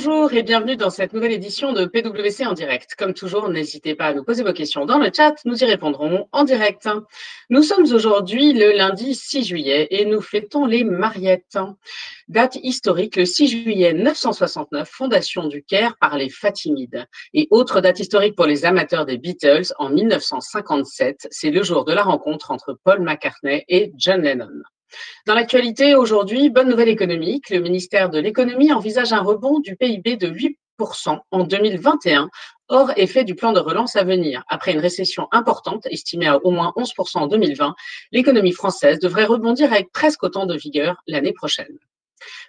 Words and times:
Bonjour 0.00 0.32
et 0.32 0.44
bienvenue 0.44 0.76
dans 0.76 0.90
cette 0.90 1.12
nouvelle 1.12 1.32
édition 1.32 1.72
de 1.72 1.84
PWC 1.84 2.46
en 2.46 2.52
direct. 2.52 2.94
Comme 2.96 3.14
toujours, 3.14 3.48
n'hésitez 3.48 3.96
pas 3.96 4.06
à 4.06 4.14
nous 4.14 4.22
poser 4.22 4.44
vos 4.44 4.52
questions 4.52 4.86
dans 4.86 4.98
le 4.98 5.10
chat, 5.12 5.34
nous 5.44 5.60
y 5.60 5.64
répondrons 5.64 6.28
en 6.30 6.44
direct. 6.44 6.88
Nous 7.50 7.64
sommes 7.64 7.92
aujourd'hui 7.92 8.52
le 8.52 8.76
lundi 8.76 9.16
6 9.16 9.42
juillet 9.42 9.88
et 9.90 10.04
nous 10.04 10.20
fêtons 10.20 10.66
les 10.66 10.84
Mariettes. 10.84 11.58
Date 12.28 12.58
historique, 12.62 13.16
le 13.16 13.24
6 13.24 13.48
juillet 13.48 13.92
969, 13.92 14.88
fondation 14.88 15.48
du 15.48 15.64
Caire 15.64 15.96
par 16.00 16.16
les 16.16 16.28
Fatimides. 16.28 17.04
Et 17.34 17.48
autre 17.50 17.80
date 17.80 17.98
historique 17.98 18.36
pour 18.36 18.46
les 18.46 18.64
amateurs 18.64 19.04
des 19.04 19.18
Beatles, 19.18 19.72
en 19.80 19.90
1957, 19.90 21.26
c'est 21.28 21.50
le 21.50 21.64
jour 21.64 21.84
de 21.84 21.92
la 21.92 22.04
rencontre 22.04 22.52
entre 22.52 22.78
Paul 22.84 23.02
McCartney 23.02 23.64
et 23.66 23.90
John 23.96 24.22
Lennon. 24.22 24.62
Dans 25.26 25.34
l'actualité, 25.34 25.94
aujourd'hui, 25.94 26.50
bonne 26.50 26.68
nouvelle 26.68 26.88
économique. 26.88 27.50
Le 27.50 27.60
ministère 27.60 28.10
de 28.10 28.18
l'économie 28.18 28.72
envisage 28.72 29.12
un 29.12 29.20
rebond 29.20 29.60
du 29.60 29.76
PIB 29.76 30.16
de 30.16 30.28
8% 30.28 31.18
en 31.30 31.44
2021, 31.44 32.28
hors 32.68 32.92
effet 32.96 33.24
du 33.24 33.34
plan 33.34 33.52
de 33.52 33.60
relance 33.60 33.96
à 33.96 34.04
venir. 34.04 34.44
Après 34.48 34.72
une 34.72 34.80
récession 34.80 35.28
importante, 35.32 35.86
estimée 35.86 36.28
à 36.28 36.38
au 36.44 36.50
moins 36.50 36.72
11% 36.76 37.18
en 37.18 37.26
2020, 37.26 37.74
l'économie 38.12 38.52
française 38.52 38.98
devrait 38.98 39.24
rebondir 39.24 39.72
avec 39.72 39.90
presque 39.92 40.22
autant 40.22 40.46
de 40.46 40.56
vigueur 40.56 40.96
l'année 41.06 41.32
prochaine. 41.32 41.78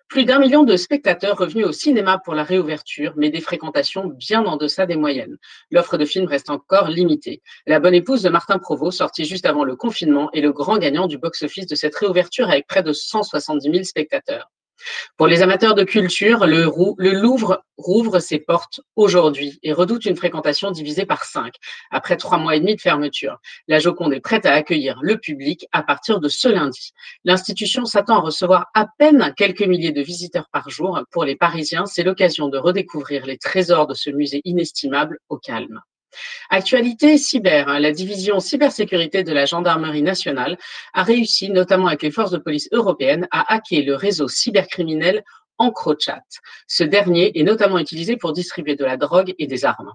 Plus 0.07 0.25
d'un 0.25 0.39
million 0.39 0.63
de 0.63 0.75
spectateurs 0.75 1.37
revenus 1.37 1.65
au 1.65 1.71
cinéma 1.71 2.19
pour 2.23 2.33
la 2.33 2.43
réouverture, 2.43 3.13
mais 3.15 3.29
des 3.29 3.41
fréquentations 3.41 4.07
bien 4.07 4.43
en 4.45 4.57
deçà 4.57 4.85
des 4.85 4.95
moyennes. 4.95 5.37
L'offre 5.71 5.97
de 5.97 6.05
films 6.05 6.27
reste 6.27 6.49
encore 6.49 6.89
limitée. 6.89 7.41
La 7.67 7.79
bonne 7.79 7.93
épouse 7.93 8.23
de 8.23 8.29
Martin 8.29 8.59
Provost, 8.59 8.97
sortie 8.97 9.25
juste 9.25 9.45
avant 9.45 9.63
le 9.63 9.75
confinement, 9.75 10.31
est 10.31 10.41
le 10.41 10.51
grand 10.51 10.77
gagnant 10.77 11.07
du 11.07 11.17
box-office 11.17 11.67
de 11.67 11.75
cette 11.75 11.95
réouverture 11.95 12.49
avec 12.49 12.67
près 12.67 12.83
de 12.83 12.93
170 12.93 13.71
000 13.71 13.83
spectateurs. 13.83 14.49
Pour 15.17 15.27
les 15.27 15.41
amateurs 15.41 15.75
de 15.75 15.83
culture, 15.83 16.45
le, 16.45 16.63
Louvre 17.11 17.63
rouvre 17.77 18.19
ses 18.19 18.39
portes 18.39 18.81
aujourd'hui 18.95 19.59
et 19.63 19.73
redoute 19.73 20.05
une 20.05 20.15
fréquentation 20.15 20.71
divisée 20.71 21.05
par 21.05 21.23
cinq 21.23 21.55
après 21.91 22.17
trois 22.17 22.37
mois 22.37 22.55
et 22.55 22.59
demi 22.59 22.75
de 22.75 22.81
fermeture. 22.81 23.37
La 23.67 23.79
Joconde 23.79 24.13
est 24.13 24.19
prête 24.19 24.45
à 24.45 24.53
accueillir 24.53 24.99
le 25.01 25.17
public 25.17 25.65
à 25.71 25.83
partir 25.83 26.19
de 26.19 26.27
ce 26.27 26.47
lundi. 26.47 26.91
L'institution 27.23 27.85
s'attend 27.85 28.17
à 28.17 28.21
recevoir 28.21 28.67
à 28.73 28.87
peine 28.97 29.33
quelques 29.37 29.61
milliers 29.61 29.91
de 29.91 30.01
visiteurs 30.01 30.49
par 30.51 30.69
jour. 30.69 31.01
Pour 31.11 31.25
les 31.25 31.35
Parisiens, 31.35 31.85
c'est 31.85 32.03
l'occasion 32.03 32.47
de 32.47 32.57
redécouvrir 32.57 33.25
les 33.25 33.37
trésors 33.37 33.87
de 33.87 33.93
ce 33.93 34.09
musée 34.09 34.41
inestimable 34.45 35.19
au 35.29 35.37
calme. 35.37 35.81
Actualité 36.49 37.17
cyber, 37.17 37.79
la 37.79 37.91
division 37.91 38.39
cybersécurité 38.39 39.23
de 39.23 39.31
la 39.31 39.45
gendarmerie 39.45 40.01
nationale 40.01 40.57
a 40.93 41.03
réussi, 41.03 41.49
notamment 41.49 41.87
avec 41.87 42.01
les 42.01 42.11
forces 42.11 42.31
de 42.31 42.37
police 42.37 42.69
européennes, 42.71 43.27
à 43.31 43.53
hacker 43.53 43.83
le 43.85 43.95
réseau 43.95 44.27
cybercriminel 44.27 45.23
EncroChat. 45.59 46.23
Ce 46.67 46.83
dernier 46.83 47.37
est 47.37 47.43
notamment 47.43 47.77
utilisé 47.77 48.15
pour 48.15 48.33
distribuer 48.33 48.75
de 48.75 48.85
la 48.85 48.97
drogue 48.97 49.35
et 49.37 49.45
des 49.45 49.65
armes. 49.65 49.91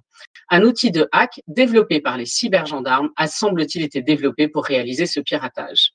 Un 0.51 0.63
outil 0.63 0.91
de 0.91 1.09
hack 1.11 1.41
développé 1.49 2.01
par 2.01 2.17
les 2.19 2.27
cybergendarmes 2.27 3.11
a 3.17 3.27
semble-t-il 3.27 3.83
été 3.83 4.03
développé 4.03 4.47
pour 4.47 4.65
réaliser 4.65 5.07
ce 5.07 5.21
piratage. 5.21 5.94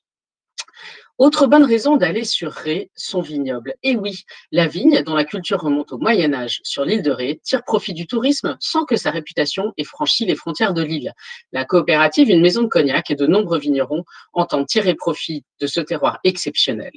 Autre 1.20 1.46
bonne 1.46 1.64
raison 1.64 1.98
d'aller 1.98 2.24
sur 2.24 2.50
Ré, 2.50 2.90
son 2.96 3.20
vignoble. 3.20 3.74
Et 3.82 3.94
oui, 3.94 4.24
la 4.52 4.66
vigne, 4.66 5.02
dont 5.02 5.14
la 5.14 5.26
culture 5.26 5.60
remonte 5.60 5.92
au 5.92 5.98
Moyen 5.98 6.32
Âge 6.32 6.60
sur 6.62 6.82
l'île 6.86 7.02
de 7.02 7.10
Ré, 7.10 7.42
tire 7.44 7.62
profit 7.62 7.92
du 7.92 8.06
tourisme 8.06 8.56
sans 8.58 8.86
que 8.86 8.96
sa 8.96 9.10
réputation 9.10 9.74
ait 9.76 9.84
franchi 9.84 10.24
les 10.24 10.34
frontières 10.34 10.72
de 10.72 10.82
l'île. 10.82 11.12
La 11.52 11.66
coopérative, 11.66 12.30
une 12.30 12.40
maison 12.40 12.62
de 12.62 12.68
cognac 12.68 13.10
et 13.10 13.16
de 13.16 13.26
nombreux 13.26 13.58
vignerons 13.58 14.02
entendent 14.32 14.66
tirer 14.66 14.94
profit 14.94 15.44
de 15.60 15.66
ce 15.66 15.80
terroir 15.80 16.20
exceptionnel. 16.24 16.92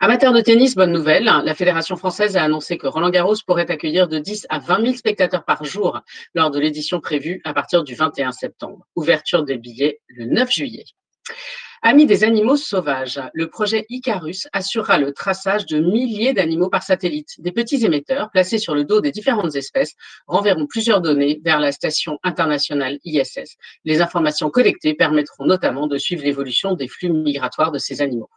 Amateur 0.00 0.32
de 0.32 0.40
tennis, 0.40 0.74
bonne 0.74 0.90
nouvelle. 0.90 1.26
La 1.26 1.54
Fédération 1.54 1.94
française 1.94 2.36
a 2.36 2.42
annoncé 2.42 2.78
que 2.78 2.88
Roland 2.88 3.10
Garros 3.10 3.36
pourrait 3.46 3.70
accueillir 3.70 4.08
de 4.08 4.18
10 4.18 4.48
à 4.48 4.58
20 4.58 4.82
000 4.82 4.94
spectateurs 4.94 5.44
par 5.44 5.64
jour 5.64 6.00
lors 6.34 6.50
de 6.50 6.58
l'édition 6.58 6.98
prévue 6.98 7.40
à 7.44 7.54
partir 7.54 7.84
du 7.84 7.94
21 7.94 8.32
septembre. 8.32 8.88
Ouverture 8.96 9.44
des 9.44 9.56
billets 9.56 10.00
le 10.08 10.24
9 10.24 10.50
juillet. 10.50 10.84
Amis 11.82 12.04
des 12.04 12.24
animaux 12.24 12.56
sauvages, 12.56 13.22
le 13.32 13.48
projet 13.48 13.86
Icarus 13.88 14.48
assurera 14.52 14.98
le 14.98 15.14
traçage 15.14 15.64
de 15.64 15.78
milliers 15.80 16.34
d'animaux 16.34 16.68
par 16.68 16.82
satellite. 16.82 17.36
Des 17.38 17.52
petits 17.52 17.86
émetteurs 17.86 18.30
placés 18.30 18.58
sur 18.58 18.74
le 18.74 18.84
dos 18.84 19.00
des 19.00 19.10
différentes 19.10 19.54
espèces 19.54 19.94
renverront 20.26 20.66
plusieurs 20.66 21.00
données 21.00 21.40
vers 21.42 21.58
la 21.58 21.72
station 21.72 22.18
internationale 22.22 22.98
ISS. 23.04 23.56
Les 23.86 24.02
informations 24.02 24.50
collectées 24.50 24.92
permettront 24.92 25.46
notamment 25.46 25.86
de 25.86 25.96
suivre 25.96 26.22
l'évolution 26.22 26.74
des 26.74 26.86
flux 26.86 27.08
migratoires 27.08 27.72
de 27.72 27.78
ces 27.78 28.02
animaux. 28.02 28.28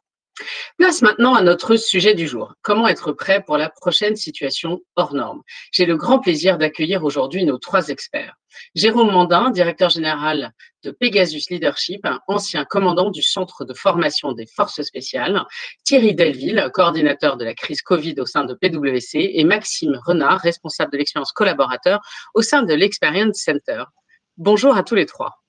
Place 0.77 1.01
maintenant 1.01 1.35
à 1.35 1.41
notre 1.41 1.75
sujet 1.75 2.15
du 2.15 2.27
jour. 2.27 2.53
Comment 2.61 2.87
être 2.87 3.11
prêt 3.11 3.43
pour 3.43 3.57
la 3.57 3.69
prochaine 3.69 4.15
situation 4.15 4.81
hors 4.95 5.13
norme? 5.13 5.41
J'ai 5.71 5.85
le 5.85 5.95
grand 5.95 6.19
plaisir 6.19 6.57
d'accueillir 6.57 7.03
aujourd'hui 7.03 7.45
nos 7.45 7.57
trois 7.57 7.89
experts. 7.89 8.33
Jérôme 8.75 9.11
Mandin, 9.11 9.49
directeur 9.49 9.89
général 9.89 10.51
de 10.83 10.91
Pegasus 10.91 11.49
Leadership, 11.49 12.05
ancien 12.27 12.65
commandant 12.65 13.09
du 13.09 13.21
Centre 13.21 13.65
de 13.65 13.73
formation 13.73 14.31
des 14.31 14.45
forces 14.45 14.81
spéciales, 14.81 15.43
Thierry 15.83 16.13
Delville, 16.13 16.69
coordinateur 16.73 17.37
de 17.37 17.45
la 17.45 17.53
crise 17.53 17.81
Covid 17.81 18.15
au 18.19 18.25
sein 18.25 18.43
de 18.43 18.53
PwC, 18.53 19.31
et 19.33 19.43
Maxime 19.43 19.99
Renard, 20.05 20.39
responsable 20.39 20.91
de 20.91 20.97
l'expérience 20.97 21.31
collaborateur 21.31 22.01
au 22.33 22.41
sein 22.41 22.63
de 22.63 22.73
l'Experience 22.73 23.37
Center. 23.37 23.83
Bonjour 24.37 24.75
à 24.75 24.83
tous 24.83 24.95
les 24.95 25.05
trois. 25.05 25.41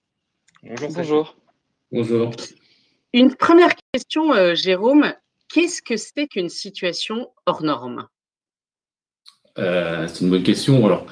Bonjour. 0.62 0.88
Bonjour. 0.92 1.36
Bonjour. 1.92 2.30
Une 3.14 3.32
première 3.32 3.70
question, 3.92 4.34
euh, 4.34 4.56
Jérôme. 4.56 5.12
Qu'est-ce 5.48 5.82
que 5.82 5.96
c'est 5.96 6.26
qu'une 6.26 6.48
situation 6.48 7.28
hors 7.46 7.62
norme? 7.62 8.08
Euh, 9.56 10.08
C'est 10.08 10.24
une 10.24 10.30
bonne 10.30 10.42
question. 10.42 10.84
Alors, 10.84 11.06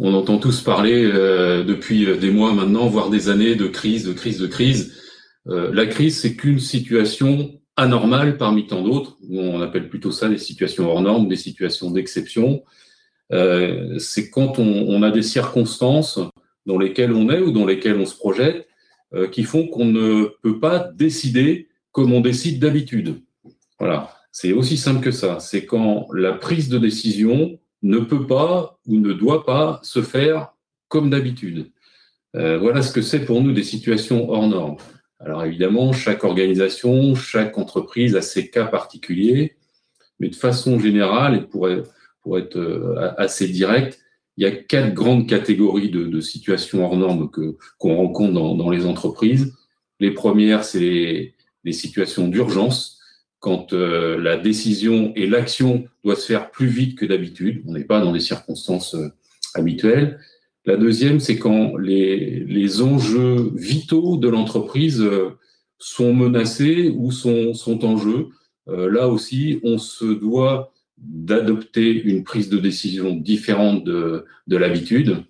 on 0.00 0.14
entend 0.14 0.38
tous 0.38 0.62
parler 0.62 1.04
euh, 1.04 1.62
depuis 1.62 2.18
des 2.18 2.32
mois 2.32 2.52
maintenant, 2.52 2.88
voire 2.88 3.08
des 3.08 3.28
années, 3.28 3.54
de 3.54 3.68
crise, 3.68 4.04
de 4.04 4.12
crise, 4.12 4.40
de 4.40 4.48
crise. 4.48 5.00
la 5.46 5.86
crise, 5.86 6.20
c'est 6.20 6.34
qu'une 6.34 6.58
situation 6.58 7.52
anormale 7.76 8.36
parmi 8.36 8.66
tant 8.66 8.82
d'autres. 8.82 9.16
On 9.30 9.60
appelle 9.60 9.88
plutôt 9.88 10.10
ça 10.10 10.28
des 10.28 10.38
situations 10.38 10.90
hors 10.90 11.02
normes, 11.02 11.28
des 11.28 11.36
situations 11.36 11.92
d'exception. 11.92 12.64
c'est 13.30 14.28
quand 14.30 14.58
on, 14.58 15.02
a 15.04 15.12
des 15.12 15.22
circonstances 15.22 16.18
dans 16.66 16.78
lesquelles 16.78 17.12
on 17.12 17.30
est 17.30 17.40
ou 17.40 17.52
dans 17.52 17.64
lesquelles 17.64 18.00
on 18.00 18.06
se 18.06 18.16
projette 18.16 18.66
euh, 19.14 19.28
qui 19.28 19.44
font 19.44 19.66
qu'on 19.66 19.84
ne 19.84 20.24
peut 20.42 20.58
pas 20.58 20.78
décider 20.78 21.68
comme 21.90 22.12
on 22.12 22.20
décide 22.20 22.60
d'habitude. 22.60 23.20
Voilà, 23.78 24.14
c'est 24.30 24.52
aussi 24.52 24.76
simple 24.76 25.02
que 25.02 25.10
ça. 25.10 25.40
C'est 25.40 25.66
quand 25.66 26.08
la 26.12 26.32
prise 26.32 26.68
de 26.68 26.78
décision 26.78 27.58
ne 27.82 27.98
peut 27.98 28.26
pas 28.26 28.78
ou 28.86 28.96
ne 28.96 29.12
doit 29.12 29.44
pas 29.44 29.80
se 29.82 30.02
faire 30.02 30.52
comme 30.88 31.10
d'habitude. 31.10 31.70
Euh, 32.36 32.58
voilà 32.58 32.82
ce 32.82 32.92
que 32.92 33.02
c'est 33.02 33.24
pour 33.24 33.42
nous 33.42 33.52
des 33.52 33.64
situations 33.64 34.30
hors 34.30 34.46
normes. 34.46 34.76
Alors 35.20 35.44
évidemment, 35.44 35.92
chaque 35.92 36.24
organisation, 36.24 37.14
chaque 37.14 37.58
entreprise 37.58 38.16
a 38.16 38.22
ses 38.22 38.50
cas 38.50 38.64
particuliers, 38.64 39.56
mais 40.18 40.28
de 40.28 40.34
façon 40.34 40.78
générale, 40.78 41.36
et 41.36 41.40
pour, 41.42 41.68
être 41.68 42.56
euh, 42.56 43.12
assez 43.18 43.48
direct, 43.48 44.01
il 44.36 44.44
y 44.44 44.46
a 44.46 44.50
quatre 44.50 44.94
grandes 44.94 45.28
catégories 45.28 45.90
de, 45.90 46.20
situations 46.20 46.84
hors 46.84 46.96
normes 46.96 47.30
que, 47.30 47.56
qu'on 47.78 47.96
rencontre 47.96 48.32
dans, 48.32 48.70
les 48.70 48.86
entreprises. 48.86 49.52
Les 50.00 50.10
premières, 50.10 50.64
c'est 50.64 51.34
les, 51.64 51.72
situations 51.72 52.28
d'urgence, 52.28 52.98
quand 53.40 53.72
euh, 53.72 54.18
la 54.18 54.36
décision 54.36 55.12
et 55.16 55.26
l'action 55.26 55.84
doivent 56.04 56.18
se 56.18 56.26
faire 56.26 56.50
plus 56.50 56.68
vite 56.68 56.96
que 56.96 57.06
d'habitude. 57.06 57.62
On 57.66 57.72
n'est 57.72 57.84
pas 57.84 58.00
dans 58.00 58.12
des 58.12 58.20
circonstances 58.20 58.94
euh, 58.94 59.08
habituelles. 59.54 60.18
La 60.64 60.76
deuxième, 60.76 61.20
c'est 61.20 61.38
quand 61.38 61.76
les, 61.76 62.40
les, 62.40 62.82
enjeux 62.82 63.52
vitaux 63.54 64.16
de 64.16 64.28
l'entreprise 64.28 65.02
euh, 65.02 65.30
sont 65.78 66.14
menacés 66.14 66.92
ou 66.96 67.10
sont, 67.10 67.52
sont 67.52 67.84
en 67.84 67.96
jeu. 67.96 68.28
là 68.68 69.08
aussi, 69.08 69.58
on 69.64 69.76
se 69.76 70.04
doit 70.04 70.71
d'adopter 71.02 71.90
une 71.90 72.24
prise 72.24 72.48
de 72.48 72.58
décision 72.58 73.14
différente 73.14 73.84
de, 73.84 74.24
de 74.46 74.56
l'habitude. 74.56 75.24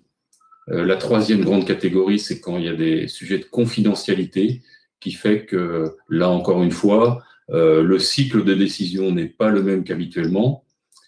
Euh, 0.69 0.85
la 0.85 0.95
troisième 0.95 1.43
grande 1.43 1.65
catégorie, 1.65 2.19
c'est 2.19 2.39
quand 2.39 2.57
il 2.57 2.65
y 2.65 2.69
a 2.69 2.75
des 2.75 3.07
sujets 3.07 3.39
de 3.39 3.45
confidentialité 3.45 4.61
qui 4.99 5.11
fait 5.11 5.45
que, 5.45 5.97
là 6.09 6.29
encore 6.29 6.63
une 6.63 6.71
fois, 6.71 7.23
euh, 7.49 7.83
le 7.83 7.99
cycle 7.99 8.43
de 8.43 8.53
décision 8.53 9.11
n'est 9.11 9.27
pas 9.27 9.49
le 9.49 9.63
même 9.63 9.83
qu'habituellement. 9.83 10.63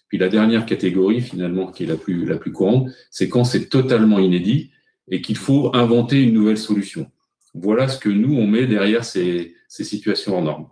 Puis 0.08 0.18
la 0.18 0.28
dernière 0.28 0.66
catégorie, 0.66 1.20
finalement, 1.20 1.70
qui 1.70 1.84
est 1.84 1.86
la 1.86 1.96
plus, 1.96 2.26
la 2.26 2.36
plus 2.36 2.52
courante, 2.52 2.90
c'est 3.10 3.28
quand 3.28 3.44
c'est 3.44 3.68
totalement 3.68 4.18
inédit 4.18 4.70
et 5.08 5.20
qu'il 5.20 5.36
faut 5.36 5.74
inventer 5.74 6.22
une 6.22 6.34
nouvelle 6.34 6.58
solution. 6.58 7.10
Voilà 7.54 7.88
ce 7.88 7.98
que 7.98 8.08
nous, 8.08 8.36
on 8.36 8.46
met 8.46 8.66
derrière 8.66 9.04
ces, 9.04 9.54
ces 9.68 9.84
situations 9.84 10.36
en 10.36 10.42
normes. 10.42 10.68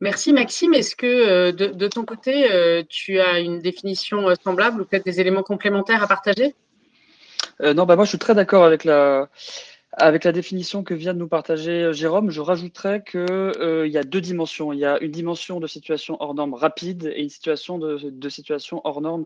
Merci 0.00 0.32
Maxime. 0.32 0.74
Est-ce 0.74 0.94
que 0.94 1.06
euh, 1.06 1.52
de, 1.52 1.88
ton 1.88 2.04
côté, 2.04 2.52
euh, 2.52 2.82
tu 2.88 3.18
as 3.18 3.40
une 3.40 3.60
définition 3.60 4.28
euh, 4.28 4.34
semblable 4.42 4.82
ou 4.82 4.84
peut-être 4.84 5.06
des 5.06 5.20
éléments 5.20 5.42
complémentaires 5.42 6.02
à 6.02 6.06
partager? 6.06 6.54
Non, 7.62 7.86
bah 7.86 7.96
moi 7.96 8.04
je 8.04 8.10
suis 8.10 8.18
très 8.18 8.34
d'accord 8.34 8.64
avec 8.64 8.84
la, 8.84 9.28
définition 10.32 10.84
que 10.84 10.92
vient 10.92 11.14
de 11.14 11.18
nous 11.18 11.28
partager 11.28 11.90
Jérôme, 11.94 12.30
je 12.30 12.42
rajouterais 12.42 13.02
qu'il 13.02 13.90
y 13.90 13.96
a 13.96 14.02
deux 14.02 14.20
dimensions. 14.20 14.74
Il 14.74 14.78
y 14.78 14.84
a 14.84 14.98
une 15.00 15.10
dimension 15.10 15.58
de 15.58 15.66
situation 15.66 16.18
hors 16.20 16.34
norme 16.34 16.52
rapide 16.52 17.10
et 17.16 17.22
une 17.22 17.30
situation 17.30 17.78
de, 17.78 18.10
de 18.10 18.28
situation 18.28 18.82
hors 18.84 19.00
norme 19.00 19.24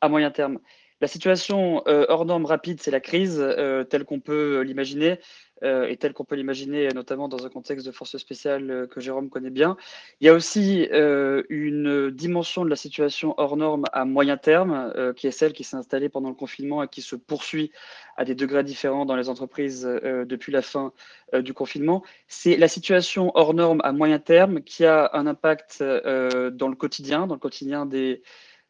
à 0.00 0.08
moyen 0.08 0.30
terme. 0.30 0.60
La 1.02 1.08
situation 1.08 1.82
euh, 1.88 2.06
hors 2.08 2.24
norme 2.24 2.46
rapide, 2.46 2.80
c'est 2.80 2.92
la 2.92 3.00
crise, 3.00 3.40
euh, 3.40 3.82
telle 3.82 4.04
qu'on 4.04 4.20
peut 4.20 4.60
l'imaginer, 4.60 5.18
euh, 5.64 5.88
et 5.88 5.96
telle 5.96 6.12
qu'on 6.12 6.24
peut 6.24 6.36
l'imaginer 6.36 6.86
notamment 6.94 7.26
dans 7.26 7.44
un 7.44 7.48
contexte 7.48 7.84
de 7.84 7.90
force 7.90 8.16
spéciale 8.18 8.86
que 8.88 9.00
Jérôme 9.00 9.28
connaît 9.28 9.50
bien. 9.50 9.76
Il 10.20 10.26
y 10.26 10.28
a 10.28 10.32
aussi 10.32 10.88
une 10.92 12.10
dimension 12.12 12.64
de 12.64 12.70
la 12.70 12.76
situation 12.76 13.34
hors 13.36 13.56
norme 13.56 13.82
à 13.92 14.04
moyen 14.04 14.36
terme, 14.36 14.92
qui 15.16 15.26
est 15.26 15.32
celle 15.32 15.52
qui 15.52 15.64
s'est 15.64 15.76
installée 15.76 16.08
pendant 16.08 16.28
le 16.28 16.36
confinement 16.36 16.84
et 16.84 16.88
qui 16.88 17.02
se 17.02 17.16
poursuit 17.16 17.72
à 18.16 18.24
des 18.24 18.36
degrés 18.36 18.62
différents 18.62 19.04
dans 19.04 19.16
les 19.16 19.28
entreprises 19.28 19.82
depuis 19.82 20.52
la 20.52 20.62
fin 20.62 20.92
du 21.34 21.52
confinement. 21.52 22.04
C'est 22.28 22.56
la 22.56 22.68
situation 22.68 23.32
hors 23.34 23.54
norme 23.54 23.80
à 23.82 23.92
moyen 23.92 24.20
terme 24.20 24.62
qui 24.62 24.84
a 24.84 25.10
un 25.14 25.26
impact 25.26 25.80
dans 25.80 26.68
le 26.68 26.76
quotidien, 26.76 27.26
dans 27.26 27.34
le 27.34 27.40
quotidien 27.40 27.86
des 27.86 28.22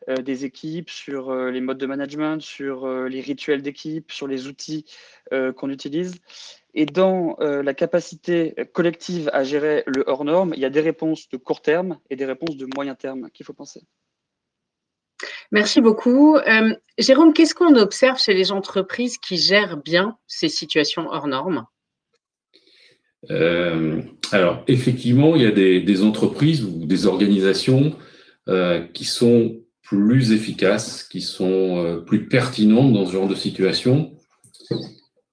des 0.09 0.45
équipes, 0.45 0.91
sur 0.91 1.31
euh, 1.31 1.51
les 1.51 1.61
modes 1.61 1.79
de 1.79 1.87
management, 1.87 2.41
sur 2.41 2.85
euh, 2.85 3.09
les 3.09 3.21
rituels 3.21 3.63
d'équipe, 3.63 4.11
sur 4.13 4.27
les 4.27 4.47
outils 4.47 4.85
qu'on 5.57 5.71
utilise. 5.71 6.17
Et 6.75 6.85
dans 6.85 7.39
la 7.41 7.73
capacité 7.73 8.55
collective 8.75 9.31
à 9.33 9.45
gérer 9.45 9.83
le 9.87 10.05
hors 10.07 10.27
norme, 10.27 10.53
il 10.55 10.61
y 10.61 10.67
a 10.67 10.71
des 10.71 10.83
réponses 10.83 11.27
de 11.31 11.39
court 11.39 11.63
terme 11.63 11.99
et 12.11 12.17
des 12.17 12.27
réponses 12.27 12.59
de 12.59 12.67
moyen 12.75 12.95
terme 12.95 13.31
qu'il 13.31 13.47
faut 13.47 13.55
penser. 13.55 13.81
Merci 15.53 15.81
beaucoup. 15.81 16.37
Jérôme, 16.99 17.33
qu'est-ce 17.33 17.55
qu'on 17.55 17.77
observe 17.77 18.21
chez 18.21 18.35
les 18.35 18.53
entreprises 18.53 19.17
qui 19.17 19.39
gèrent 19.39 19.79
bien 19.79 20.19
ces 20.27 20.51
situations 20.51 21.09
hors 21.09 21.29
normes? 21.29 21.65
Alors, 23.31 24.65
effectivement, 24.67 25.35
il 25.35 25.43
y 25.43 25.47
a 25.47 25.51
des, 25.51 26.03
entreprises 26.03 26.63
ou 26.63 26.85
des 26.85 27.07
organisations 27.07 27.97
qui 28.93 29.05
sont 29.07 29.63
plus 29.83 30.33
efficaces, 30.33 31.05
qui 31.05 31.21
sont 31.21 31.77
euh, 31.77 31.99
plus 31.99 32.27
pertinentes 32.27 32.93
dans 32.93 33.07
ce 33.07 33.13
genre 33.13 33.29
de 33.29 33.35
situation. 33.35 34.13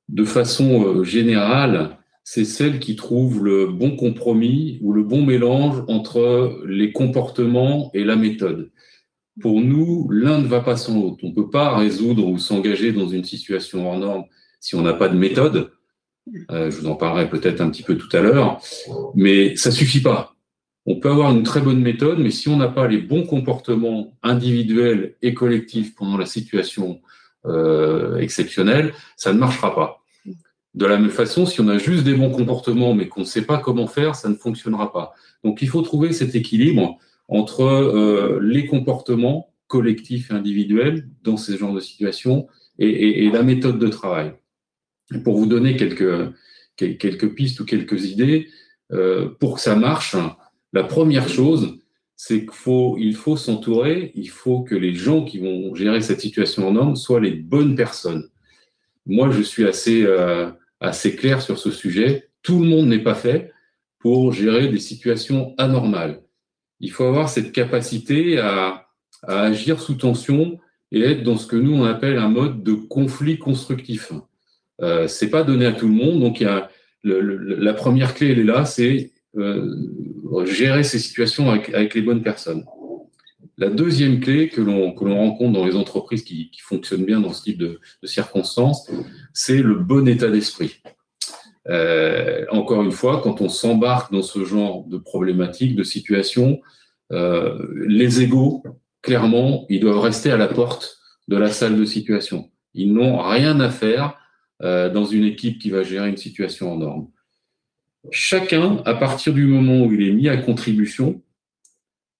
De 0.09 0.25
façon 0.25 0.83
euh, 0.83 1.03
générale, 1.03 1.97
c'est 2.23 2.45
celles 2.45 2.79
qui 2.79 2.95
trouvent 2.95 3.43
le 3.43 3.67
bon 3.67 3.95
compromis 3.95 4.79
ou 4.81 4.93
le 4.93 5.03
bon 5.03 5.23
mélange 5.25 5.83
entre 5.87 6.61
les 6.67 6.91
comportements 6.91 7.89
et 7.93 8.03
la 8.03 8.15
méthode. 8.15 8.71
Pour 9.41 9.61
nous, 9.61 10.09
l'un 10.11 10.39
ne 10.39 10.47
va 10.47 10.59
pas 10.59 10.75
sans 10.75 10.95
l'autre. 10.99 11.19
On 11.23 11.29
ne 11.29 11.33
peut 11.33 11.49
pas 11.49 11.77
résoudre 11.77 12.27
ou 12.27 12.37
s'engager 12.37 12.91
dans 12.91 13.07
une 13.07 13.23
situation 13.23 13.89
hors 13.89 13.97
norme 13.97 14.25
si 14.59 14.75
on 14.75 14.81
n'a 14.81 14.93
pas 14.93 15.09
de 15.09 15.17
méthode. 15.17 15.71
Euh, 16.51 16.69
je 16.69 16.77
vous 16.77 16.87
en 16.87 16.95
parlerai 16.95 17.29
peut-être 17.29 17.61
un 17.61 17.69
petit 17.69 17.83
peu 17.83 17.97
tout 17.97 18.15
à 18.15 18.21
l'heure, 18.21 18.61
mais 19.15 19.55
ça 19.55 19.71
suffit 19.71 20.01
pas. 20.01 20.35
On 20.91 20.95
peut 20.95 21.12
avoir 21.12 21.30
une 21.30 21.44
très 21.44 21.62
bonne 21.62 21.81
méthode, 21.81 22.18
mais 22.18 22.31
si 22.31 22.50
on 22.50 22.57
n'a 22.57 22.68
pas 22.68 22.88
les 22.88 22.97
bons 22.97 23.24
comportements 23.24 24.18
individuels 24.24 25.13
et 25.21 25.36
collectifs 25.36 25.94
pendant 25.94 26.18
la 26.18 26.25
situation 26.25 27.00
euh, 27.45 28.18
exceptionnelle, 28.18 28.95
ça 29.15 29.31
ne 29.31 29.38
marchera 29.38 29.75
pas. 29.75 30.03
De 30.74 30.88
la 30.88 30.97
même 30.97 31.12
façon, 31.12 31.45
si 31.45 31.62
on 31.62 31.68
a 31.68 31.77
juste 31.77 32.06
des 32.06 32.15
bons 32.15 32.31
comportements, 32.31 32.95
mais 32.95 33.07
qu'on 33.07 33.19
ne 33.19 33.25
sait 33.25 33.44
pas 33.44 33.59
comment 33.59 33.86
faire, 33.86 34.15
ça 34.15 34.30
ne 34.30 34.33
fonctionnera 34.33 34.91
pas. 34.91 35.13
Donc 35.44 35.62
il 35.62 35.69
faut 35.69 35.83
trouver 35.83 36.12
cet 36.12 36.33
équilibre 36.33 36.97
entre 37.27 37.62
euh, 37.62 38.39
les 38.42 38.65
comportements 38.65 39.53
collectifs 39.68 40.31
et 40.31 40.33
individuels 40.33 41.07
dans 41.21 41.38
ces 41.38 41.56
genres 41.56 41.75
de 41.75 41.81
situations 41.81 42.47
et, 42.80 43.30
la 43.30 43.44
méthode 43.44 43.77
de 43.77 43.89
travail. 43.89 44.33
pour 45.24 45.38
vous 45.38 45.45
donner 45.45 45.77
quelques, 45.77 46.33
quelques 46.77 47.35
pistes 47.35 47.59
ou 47.59 47.65
quelques 47.65 48.06
idées, 48.06 48.47
euh, 48.92 49.30
pour 49.39 49.56
que 49.56 49.62
ça 49.62 49.75
marche, 49.75 50.15
la 50.74 50.83
première 50.83 51.27
chose, 51.27 51.80
c'est 52.16 52.45
qu'il 52.45 53.16
faut, 53.16 53.38
s'entourer, 53.38 54.12
il 54.13 54.30
faut 54.30 54.62
que 54.62 54.75
les 54.75 54.94
gens 54.94 55.24
qui 55.24 55.39
vont 55.39 55.74
gérer 55.74 56.01
cette 56.01 56.19
situation 56.19 56.68
en 56.68 56.74
norme 56.74 56.95
soient 56.95 57.21
les 57.21 57.31
bonnes 57.31 57.75
personnes. 57.75 58.30
Moi, 59.06 59.31
je 59.31 59.42
suis 59.42 59.66
assez, 59.66 60.04
euh, 60.04 60.51
assez 60.81 61.16
clair 61.16 61.42
sur 61.42 61.57
ce 61.57 61.71
sujet. 61.71 62.27
Tout 62.44 62.60
le 62.60 62.68
monde 62.68 62.88
n'est 62.88 63.04
pas 63.04 63.16
fait 63.16 63.51
pour 64.00 64.33
gérer 64.33 64.68
des 64.68 64.80
situations 64.80 65.56
anormales. 65.57 66.21
Il 66.81 66.92
faut 66.92 67.06
avoir 67.06 67.30
cette 67.30 67.51
capacité 67.51 68.38
à, 68.38 68.86
agir 69.24 69.81
sous 69.81 69.95
tension 69.95 70.60
et 70.92 71.01
être 71.01 71.24
dans 71.24 71.36
ce 71.36 71.45
que 71.45 71.57
nous 71.57 71.74
on 71.74 71.83
appelle 71.83 72.18
un 72.18 72.30
mode 72.30 72.63
de 72.63 72.74
conflit 72.74 73.38
constructif. 73.38 74.13
Euh, 74.81 75.10
c'est 75.10 75.30
pas 75.30 75.44
donné 75.44 75.66
à 75.66 75.74
tout 75.74 75.88
le 75.88 75.94
monde, 75.94 76.21
donc 76.21 76.44
la 77.04 77.74
première 77.74 78.13
clé, 78.13 78.31
elle 78.31 78.39
est 78.39 78.44
là, 78.45 78.63
c'est 78.63 79.12
gérer 80.45 80.83
ces 80.83 80.99
situations 80.99 81.49
avec, 81.49 81.93
les 81.93 82.01
bonnes 82.01 82.23
personnes. 82.23 82.65
La 83.57 83.69
deuxième 83.69 84.19
clé 84.19 84.49
que 84.49 84.61
l'on 84.61 84.93
rencontre 84.93 85.51
dans 85.51 85.65
les 85.65 85.75
entreprises 85.75 86.23
qui, 86.23 86.49
fonctionnent 86.61 87.05
bien 87.05 87.19
dans 87.19 87.33
ce 87.33 87.43
type 87.43 87.57
de, 87.57 87.79
circonstances, 88.03 88.89
c'est 89.33 89.61
le 89.61 89.75
bon 89.75 90.07
état 90.07 90.29
d'esprit. 90.29 90.81
Euh, 91.67 92.45
encore 92.51 92.81
une 92.81 92.91
fois, 92.91 93.21
quand 93.21 93.41
on 93.41 93.49
s'embarque 93.49 94.11
dans 94.11 94.21
ce 94.21 94.43
genre 94.45 94.85
de 94.85 94.97
problématiques, 94.97 95.75
de 95.75 95.83
situations, 95.83 96.61
euh, 97.11 97.67
les 97.85 98.21
égaux, 98.21 98.63
clairement, 99.01 99.65
ils 99.69 99.79
doivent 99.79 99.99
rester 99.99 100.31
à 100.31 100.37
la 100.37 100.47
porte 100.47 100.97
de 101.27 101.37
la 101.37 101.49
salle 101.49 101.77
de 101.77 101.85
situation. 101.85 102.49
Ils 102.73 102.93
n'ont 102.93 103.21
rien 103.21 103.59
à 103.59 103.69
faire 103.69 104.15
dans 104.61 105.05
une 105.05 105.23
équipe 105.23 105.57
qui 105.57 105.69
va 105.69 105.83
gérer 105.83 106.09
une 106.09 106.17
situation 106.17 106.73
en 106.73 106.77
norme 106.79 107.07
chacun, 108.11 108.81
à 108.85 108.93
partir 108.93 109.33
du 109.33 109.45
moment 109.45 109.85
où 109.85 109.93
il 109.93 110.07
est 110.07 110.13
mis 110.13 110.29
à 110.29 110.37
contribution, 110.37 111.21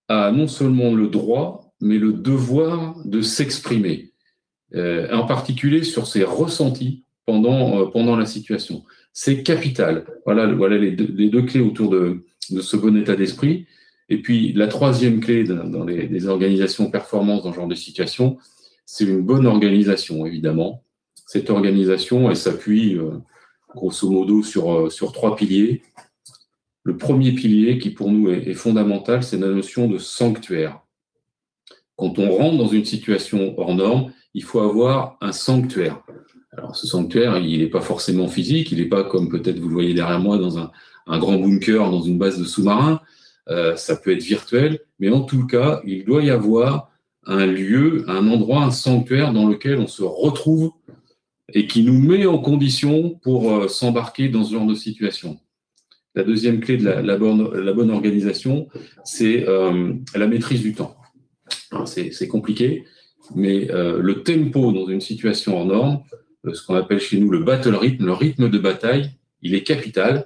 a 0.07 0.31
non 0.31 0.47
seulement 0.47 0.93
le 0.93 1.07
droit, 1.07 1.73
mais 1.81 1.97
le 1.97 2.13
devoir 2.13 2.97
de 3.05 3.21
s'exprimer, 3.21 4.11
euh, 4.75 5.11
en 5.13 5.25
particulier 5.25 5.83
sur 5.83 6.07
ses 6.07 6.23
ressentis 6.23 7.03
pendant, 7.25 7.79
euh, 7.79 7.85
pendant 7.85 8.15
la 8.15 8.25
situation. 8.25 8.83
C'est 9.13 9.43
capital. 9.43 10.05
Voilà, 10.25 10.47
voilà 10.47 10.77
les, 10.77 10.91
deux, 10.91 11.41
clés 11.43 11.61
autour 11.61 11.89
de, 11.89 12.25
de, 12.49 12.61
ce 12.61 12.75
bon 12.75 12.97
état 12.97 13.15
d'esprit. 13.15 13.67
Et 14.09 14.21
puis 14.21 14.53
la 14.53 14.67
troisième 14.67 15.19
clé 15.19 15.43
dans 15.43 15.85
les, 15.85 16.27
organisations 16.27 16.89
performance 16.89 17.43
dans 17.43 17.51
ce 17.51 17.57
genre 17.57 17.67
de 17.67 17.75
situation, 17.75 18.37
c'est 18.85 19.05
une 19.05 19.21
bonne 19.21 19.45
organisation, 19.45 20.25
évidemment. 20.25 20.83
Cette 21.27 21.51
organisation, 21.51 22.29
elle 22.29 22.35
s'appuie 22.35 22.97
euh, 22.97 23.11
grosso 23.75 24.10
modo 24.10 24.44
sur, 24.44 24.71
euh, 24.71 24.89
sur 24.89 25.12
trois 25.12 25.36
piliers. 25.36 25.81
Le 26.83 26.98
premier 26.98 27.33
pilier 27.33 27.77
qui 27.77 27.89
pour 27.89 28.12
nous 28.12 28.30
est, 28.30 28.54
fondamental, 28.54 29.24
c'est 29.24 29.38
la 29.38 29.48
notion 29.48 29.88
de 29.88 29.98
sanctuaire. 29.98 30.79
Quand 31.96 32.17
on 32.17 32.32
rentre 32.32 32.58
dans 32.58 32.67
une 32.67 32.86
situation 32.86 33.53
hors 33.60 33.75
norme, 33.75 34.12
il 34.34 34.43
faut 34.43 34.62
avoir 34.62 35.17
un 35.22 35.32
sanctuaire. 35.32 36.01
Alors 36.51 36.75
ce 36.75 36.88
sanctuaire, 36.88 37.38
il 37.38 37.60
n'est 37.60 37.67
pas 37.67 37.82
forcément 37.82 38.27
physique, 38.27 38.72
il 38.72 38.79
n'est 38.79 38.86
pas 38.86 39.03
comme 39.03 39.29
peut-être 39.29 39.60
vous 39.60 39.67
le 39.67 39.74
voyez 39.74 39.93
derrière 39.93 40.20
moi 40.20 40.38
dans 40.38 40.58
un, 40.58 40.72
un 41.08 41.20
grand 41.20 41.38
bunker, 41.38 41.91
dans 41.91 42.01
une 42.01 42.17
base 42.17 42.39
de 42.39 42.46
sous-marin. 42.46 43.01
Euh, 43.50 43.75
ça 43.75 43.96
peut 43.96 44.12
être 44.12 44.24
virtuel, 44.24 44.79
mais 45.00 45.10
en 45.10 45.22
tout 45.22 45.48
cas, 45.48 45.82
il 45.86 46.05
doit 46.05 46.24
y 46.24 46.29
avoir 46.29 46.91
un 47.25 47.46
lieu, 47.46 48.05
un 48.08 48.27
endroit, 48.27 48.63
un 48.63 48.72
sanctuaire 48.72 49.34
dans 49.34 49.48
lequel 49.48 49.79
on 49.79 49.88
se 49.88 50.03
retrouve 50.03 50.72
et 51.53 51.68
qui 51.68 51.84
nous 51.84 52.00
met 52.00 52.25
en 52.25 52.38
condition 52.38 53.12
pour 53.22 53.51
euh, 53.51 53.68
s'embarquer 53.68 54.29
dans 54.29 54.44
ce 54.44 54.53
genre 54.53 54.65
de 54.65 54.75
situation. 54.75 55.39
La 56.15 56.24
deuxième 56.24 56.60
clé 56.60 56.77
de 56.77 56.86
la, 56.86 57.18
bonne, 57.18 57.91
organisation, 57.91 58.68
c'est 59.03 59.48
euh, 59.48 59.94
la 60.15 60.27
maîtrise 60.27 60.62
du 60.62 60.74
temps. 60.74 60.98
C'est 61.86 62.27
compliqué, 62.27 62.84
mais 63.36 63.70
euh, 63.72 64.00
le 64.01 64.24
tempo 64.24 64.72
dans 64.72 64.88
une 64.88 65.01
situation 65.01 65.58
en 65.60 65.65
norme, 65.65 66.01
ce 66.51 66.65
qu'on 66.65 66.75
appelle 66.75 67.00
chez 67.00 67.20
nous 67.20 67.29
le 67.29 67.44
battle 67.44 67.75
rythme, 67.75 68.06
le 68.06 68.13
rythme 68.13 68.50
de 68.50 68.58
bataille, 68.58 69.12
il 69.41 69.53
est 69.53 69.63
capital. 69.63 70.25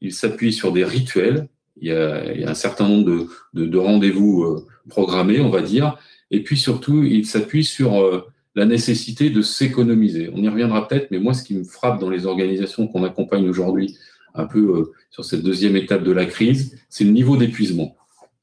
Il 0.00 0.12
s'appuie 0.12 0.52
sur 0.52 0.72
des 0.72 0.84
rituels. 0.84 1.48
Il 1.80 1.88
y 1.88 1.92
a, 1.92 2.50
un 2.50 2.54
certain 2.54 2.88
nombre 2.88 3.28
de 3.54 3.78
rendez-vous 3.78 4.64
programmés, 4.88 5.40
on 5.40 5.48
va 5.48 5.62
dire. 5.62 5.96
Et 6.30 6.42
puis 6.42 6.56
surtout, 6.56 7.04
il 7.04 7.24
s'appuie 7.24 7.64
sur 7.64 8.24
la 8.58 8.66
nécessité 8.66 9.30
de 9.30 9.40
s'économiser. 9.40 10.30
On 10.34 10.42
y 10.42 10.48
reviendra 10.48 10.88
peut-être, 10.88 11.12
mais 11.12 11.20
moi, 11.20 11.32
ce 11.32 11.44
qui 11.44 11.54
me 11.54 11.62
frappe 11.62 12.00
dans 12.00 12.10
les 12.10 12.26
organisations 12.26 12.88
qu'on 12.88 13.04
accompagne 13.04 13.48
aujourd'hui, 13.48 13.96
un 14.34 14.46
peu 14.46 14.58
euh, 14.58 14.92
sur 15.10 15.24
cette 15.24 15.44
deuxième 15.44 15.76
étape 15.76 16.02
de 16.02 16.10
la 16.10 16.26
crise, 16.26 16.76
c'est 16.88 17.04
le 17.04 17.12
niveau 17.12 17.36
d'épuisement. 17.36 17.96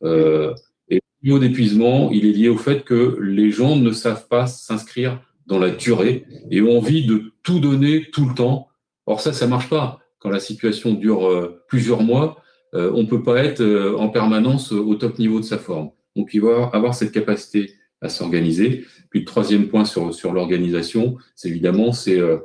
Euh, 0.03 0.53
et 0.87 0.95
le 0.95 1.27
niveau 1.27 1.39
d'épuisement, 1.39 2.11
il 2.11 2.25
est 2.25 2.31
lié 2.31 2.47
au 2.47 2.57
fait 2.57 2.85
que 2.85 3.17
les 3.19 3.51
gens 3.51 3.75
ne 3.75 3.91
savent 3.91 4.27
pas 4.29 4.47
s'inscrire 4.47 5.19
dans 5.47 5.59
la 5.59 5.69
durée 5.69 6.25
et 6.49 6.61
ont 6.61 6.77
envie 6.77 7.05
de 7.05 7.33
tout 7.43 7.59
donner 7.59 8.09
tout 8.13 8.25
le 8.25 8.33
temps. 8.33 8.69
Or 9.07 9.19
ça, 9.19 9.33
ça 9.33 9.47
marche 9.47 9.69
pas. 9.69 9.99
Quand 10.19 10.29
la 10.29 10.39
situation 10.39 10.93
dure 10.93 11.27
euh, 11.27 11.61
plusieurs 11.67 12.03
mois, 12.03 12.41
on 12.73 13.05
peut 13.05 13.23
pas 13.23 13.41
être 13.41 13.63
en 13.97 14.09
permanence 14.09 14.73
au 14.73 14.95
top 14.95 15.17
niveau 15.17 15.39
de 15.39 15.45
sa 15.45 15.57
forme. 15.57 15.91
Donc 16.17 16.31
il 16.33 16.41
va 16.41 16.69
avoir 16.73 16.93
cette 16.93 17.13
capacité 17.13 17.71
à 18.05 18.09
s'organiser. 18.09 18.85
Puis 19.09 19.19
le 19.19 19.25
troisième 19.25 19.67
point 19.67 19.85
sur, 19.85 20.13
sur 20.13 20.33
l'organisation, 20.33 21.17
c'est 21.35 21.49
évidemment 21.49 21.91
c'est 21.91 22.19
euh, 22.19 22.37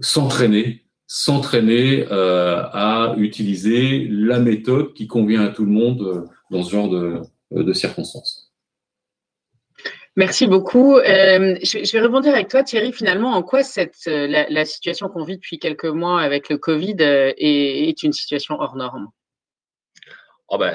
s'entraîner 0.00 0.84
s'entraîner 1.10 2.04
à 2.10 3.14
utiliser 3.16 4.06
la 4.10 4.40
méthode 4.40 4.92
qui 4.92 5.06
convient 5.06 5.42
à 5.42 5.48
tout 5.48 5.64
le 5.64 5.70
monde 5.72 6.28
dans 6.50 6.62
ce 6.62 6.70
genre 6.70 6.90
de 7.50 7.72
circonstances. 7.72 8.48
Merci 10.18 10.48
beaucoup. 10.48 10.96
Euh, 10.96 11.54
je, 11.62 11.92
vais 11.92 12.00
rebondir 12.00 12.34
avec 12.34 12.48
toi, 12.48 12.64
Thierry. 12.64 12.92
Finalement, 12.92 13.34
en 13.34 13.44
quoi 13.44 13.62
cette, 13.62 14.08
euh, 14.08 14.26
la, 14.26 14.64
situation 14.64 15.08
qu'on 15.08 15.22
vit 15.22 15.36
depuis 15.36 15.60
quelques 15.60 15.84
mois 15.84 16.20
avec 16.20 16.48
le 16.48 16.58
Covid 16.58 16.96
euh, 16.98 17.32
est, 17.36 18.02
une 18.02 18.12
situation 18.12 18.56
hors 18.58 18.74
norme? 18.74 19.10
Oh 20.48 20.58
ben, 20.58 20.74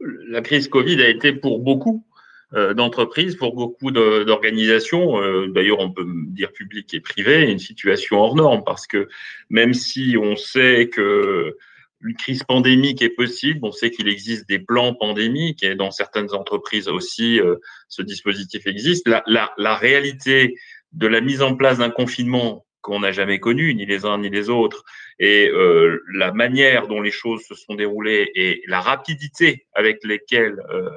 La 0.00 0.42
crise 0.42 0.68
Covid 0.68 1.00
a 1.00 1.08
été 1.08 1.32
pour 1.32 1.60
beaucoup 1.60 2.04
d'entreprises, 2.52 3.36
pour 3.36 3.54
beaucoup 3.54 3.90
d'organisations, 3.90 5.20
d'ailleurs 5.48 5.80
on 5.80 5.90
peut 5.90 6.06
dire 6.28 6.50
public 6.52 6.94
et 6.94 7.00
privé, 7.00 7.50
une 7.50 7.58
situation 7.58 8.20
hors 8.20 8.34
norme 8.34 8.62
parce 8.64 8.86
que 8.86 9.08
même 9.50 9.74
si 9.74 10.16
on 10.18 10.34
sait 10.34 10.88
que 10.88 11.54
une 12.02 12.14
crise 12.14 12.44
pandémique 12.44 13.02
est 13.02 13.10
possible. 13.10 13.60
On 13.62 13.72
sait 13.72 13.90
qu'il 13.90 14.08
existe 14.08 14.48
des 14.48 14.58
plans 14.58 14.94
pandémiques 14.94 15.62
et 15.62 15.74
dans 15.74 15.90
certaines 15.90 16.32
entreprises 16.34 16.88
aussi, 16.88 17.40
euh, 17.40 17.56
ce 17.88 18.02
dispositif 18.02 18.66
existe. 18.66 19.08
La, 19.08 19.22
la, 19.26 19.52
la, 19.56 19.76
réalité 19.76 20.56
de 20.92 21.06
la 21.06 21.20
mise 21.20 21.42
en 21.42 21.56
place 21.56 21.78
d'un 21.78 21.90
confinement 21.90 22.64
qu'on 22.80 23.00
n'a 23.00 23.12
jamais 23.12 23.40
connu, 23.40 23.74
ni 23.74 23.86
les 23.86 24.04
uns 24.04 24.18
ni 24.18 24.30
les 24.30 24.50
autres, 24.50 24.84
et 25.18 25.48
euh, 25.48 26.02
la 26.12 26.32
manière 26.32 26.86
dont 26.86 27.00
les 27.00 27.10
choses 27.10 27.42
se 27.42 27.54
sont 27.54 27.74
déroulées 27.74 28.30
et 28.34 28.62
la 28.66 28.80
rapidité 28.80 29.66
avec 29.74 30.04
lesquelles 30.04 30.62
euh, 30.70 30.90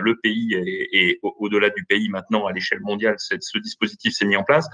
le 0.00 0.16
pays 0.16 0.54
et, 0.92 1.18
au-delà 1.22 1.70
du 1.70 1.84
pays 1.84 2.08
maintenant 2.08 2.46
à 2.46 2.52
l'échelle 2.52 2.80
mondiale, 2.80 3.16
ce 3.18 3.58
dispositif 3.58 4.12
s'est 4.12 4.26
mis 4.26 4.36
en 4.36 4.44
place, 4.44 4.66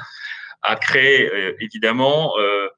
a 0.62 0.76
créé 0.76 1.30
évidemment 1.60 2.34
euh, 2.38 2.68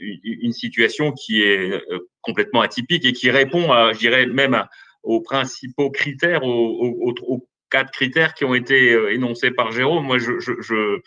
une, 0.00 0.52
situation 0.52 1.12
qui 1.12 1.42
est 1.42 1.80
complètement 2.22 2.60
atypique 2.60 3.04
et 3.04 3.12
qui 3.12 3.30
répond, 3.30 3.72
à, 3.72 3.92
je 3.92 3.98
dirais 3.98 4.26
même 4.26 4.64
aux 5.02 5.20
principaux 5.20 5.90
critères, 5.90 6.44
aux, 6.44 7.46
quatre 7.70 7.92
critères 7.92 8.34
qui 8.34 8.44
ont 8.44 8.54
été 8.54 8.92
énoncés 9.12 9.52
par 9.52 9.70
Jérôme. 9.70 10.04
Moi, 10.04 10.18
je, 10.18 11.00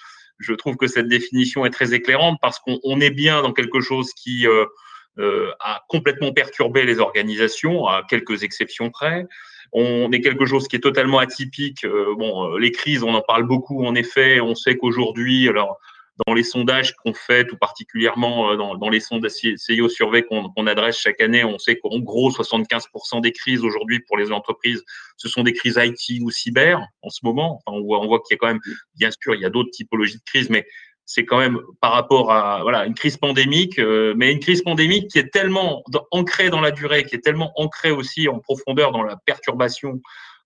je 0.43 0.53
trouve 0.53 0.75
que 0.75 0.87
cette 0.87 1.07
définition 1.07 1.65
est 1.65 1.69
très 1.69 1.93
éclairante 1.93 2.37
parce 2.41 2.59
qu'on 2.59 2.99
est 2.99 3.09
bien 3.09 3.41
dans 3.41 3.53
quelque 3.53 3.79
chose 3.81 4.13
qui 4.13 4.47
euh, 4.47 5.51
a 5.59 5.83
complètement 5.89 6.33
perturbé 6.33 6.83
les 6.83 6.99
organisations, 6.99 7.87
à 7.87 8.03
quelques 8.07 8.43
exceptions 8.43 8.89
près. 8.89 9.25
On 9.71 10.11
est 10.11 10.21
quelque 10.21 10.45
chose 10.45 10.67
qui 10.67 10.75
est 10.75 10.81
totalement 10.81 11.17
atypique. 11.17 11.85
bon, 12.17 12.57
les 12.57 12.71
crises, 12.71 13.03
on 13.03 13.15
en 13.15 13.21
parle 13.21 13.43
beaucoup 13.43 13.85
en 13.85 13.95
effet. 13.95 14.39
On 14.39 14.53
sait 14.53 14.77
qu'aujourd'hui, 14.77 15.49
alors 15.49 15.79
dans 16.27 16.33
les 16.33 16.43
sondages 16.43 16.93
qu'on 16.95 17.13
fait, 17.13 17.45
tout 17.45 17.57
particulièrement 17.57 18.51
euh, 18.51 18.55
dans, 18.55 18.75
dans 18.75 18.89
les 18.89 18.99
sondages 18.99 19.31
CIO 19.31 19.89
Survey 19.89 20.23
qu'on 20.23 20.67
adresse 20.67 20.97
chaque 20.97 21.21
année, 21.21 21.43
on 21.43 21.57
sait 21.57 21.77
qu'en 21.77 21.99
gros, 21.99 22.31
75% 22.31 23.21
des 23.21 23.31
crises 23.31 23.63
aujourd'hui 23.63 23.99
pour 24.01 24.17
les 24.17 24.31
entreprises, 24.31 24.83
ce 25.17 25.27
sont 25.27 25.43
des 25.43 25.53
crises 25.53 25.79
IT 25.81 26.21
ou 26.21 26.29
cyber 26.29 26.85
en 27.01 27.09
ce 27.09 27.19
moment. 27.23 27.61
Enfin, 27.65 27.77
on 27.77 27.83
voit, 27.83 27.99
on 28.01 28.07
voit 28.07 28.19
qu'il 28.19 28.35
y 28.35 28.35
a 28.35 28.37
quand 28.37 28.47
même, 28.47 28.61
bien 28.95 29.09
sûr, 29.11 29.35
il 29.35 29.41
y 29.41 29.45
a 29.45 29.49
d'autres 29.49 29.71
typologies 29.71 30.17
de 30.17 30.23
crises, 30.25 30.49
mais 30.49 30.67
c'est 31.05 31.25
quand 31.25 31.39
même 31.39 31.59
par 31.81 31.91
rapport 31.91 32.31
à 32.31 32.61
voilà 32.61 32.85
une 32.85 32.93
crise 32.93 33.17
pandémique, 33.17 33.77
euh, 33.79 34.13
mais 34.15 34.31
une 34.31 34.39
crise 34.39 34.61
pandémique 34.61 35.09
qui 35.09 35.19
est 35.19 35.33
tellement 35.33 35.83
ancrée 36.11 36.49
dans 36.49 36.61
la 36.61 36.71
durée, 36.71 37.03
qui 37.03 37.15
est 37.15 37.21
tellement 37.21 37.51
ancrée 37.59 37.91
aussi 37.91 38.29
en 38.29 38.39
profondeur 38.39 38.91
dans 38.91 39.03
la 39.03 39.17
perturbation 39.25 39.99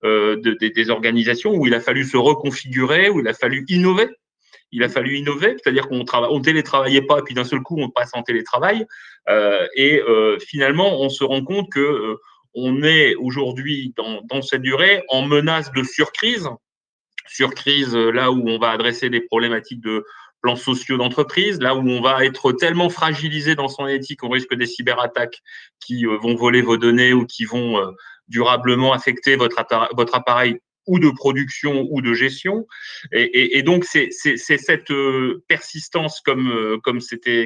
euh, 0.04 0.36
de, 0.38 0.54
des 0.54 0.90
organisations, 0.90 1.54
où 1.54 1.68
il 1.68 1.74
a 1.74 1.80
fallu 1.80 2.06
se 2.06 2.18
reconfigurer, 2.18 3.10
où 3.10 3.20
il 3.20 3.28
a 3.28 3.34
fallu 3.34 3.66
innover 3.68 4.10
il 4.72 4.84
a 4.84 4.90
fallu 4.90 5.18
innover, 5.18 5.56
c'est-à-dire 5.62 5.88
qu'on 5.88 6.04
travaille, 6.04 6.30
on 6.32 6.42
télétravaillait 6.42 7.02
pas, 7.02 7.22
puis 7.22 7.34
d'un 7.34 7.44
seul 7.44 7.62
coup 7.62 7.78
on 7.80 7.90
passe 7.90 8.12
en 8.14 8.24
télétravail, 8.24 8.86
euh, 9.30 9.66
et 9.76 10.02
euh, 10.02 10.38
finalement 10.40 11.00
on 11.02 11.10
se 11.10 11.24
rend 11.24 11.44
compte 11.44 11.72
que 11.72 11.80
euh, 11.80 12.16
on 12.54 12.84
est 12.84 13.16
aujourd'hui 13.16 13.94
dans, 13.96 14.42
cette 14.42 14.62
durée 14.62 15.04
en 15.10 15.22
menace 15.22 15.72
de 15.72 15.84
surcrise, 15.84 16.50
surcrise 17.28 17.96
là 17.96 18.32
où 18.32 18.48
on 18.48 18.58
va 18.58 18.72
adresser 18.72 19.10
des 19.10 19.22
problématiques 19.22 19.82
de 19.82 20.04
plans 20.42 20.56
sociaux 20.56 20.98
d'entreprise, 20.98 21.60
là 21.60 21.76
où 21.76 21.88
on 21.88 22.02
va 22.02 22.26
être 22.26 22.52
tellement 22.54 22.90
fragilisé 22.90 23.56
dans 23.56 23.68
son 23.68 23.86
éthique, 23.86 24.24
on 24.24 24.30
risque 24.30 24.56
des 24.56 24.66
cyberattaques 24.66 25.42
qui 25.80 26.06
vont 26.06 26.36
voler 26.36 26.62
vos 26.62 26.78
données 26.78 27.14
ou 27.14 27.26
qui 27.26 27.46
vont 27.46 27.80
durablement 28.28 28.94
affecter 28.94 29.36
votre 29.36 29.60
appareil 30.16 30.60
ou 30.88 31.00
de 31.00 31.10
production 31.10 31.86
ou 31.92 32.02
de 32.02 32.14
gestion. 32.14 32.66
Et, 33.12 33.24
et, 33.24 33.58
et 33.58 33.64
donc, 33.64 33.84
c'est 33.84 34.10
cette 34.12 34.92
euh, 34.92 35.44
persistance, 35.48 36.22
comme, 36.22 36.50
euh, 36.52 36.78
comme, 36.84 37.00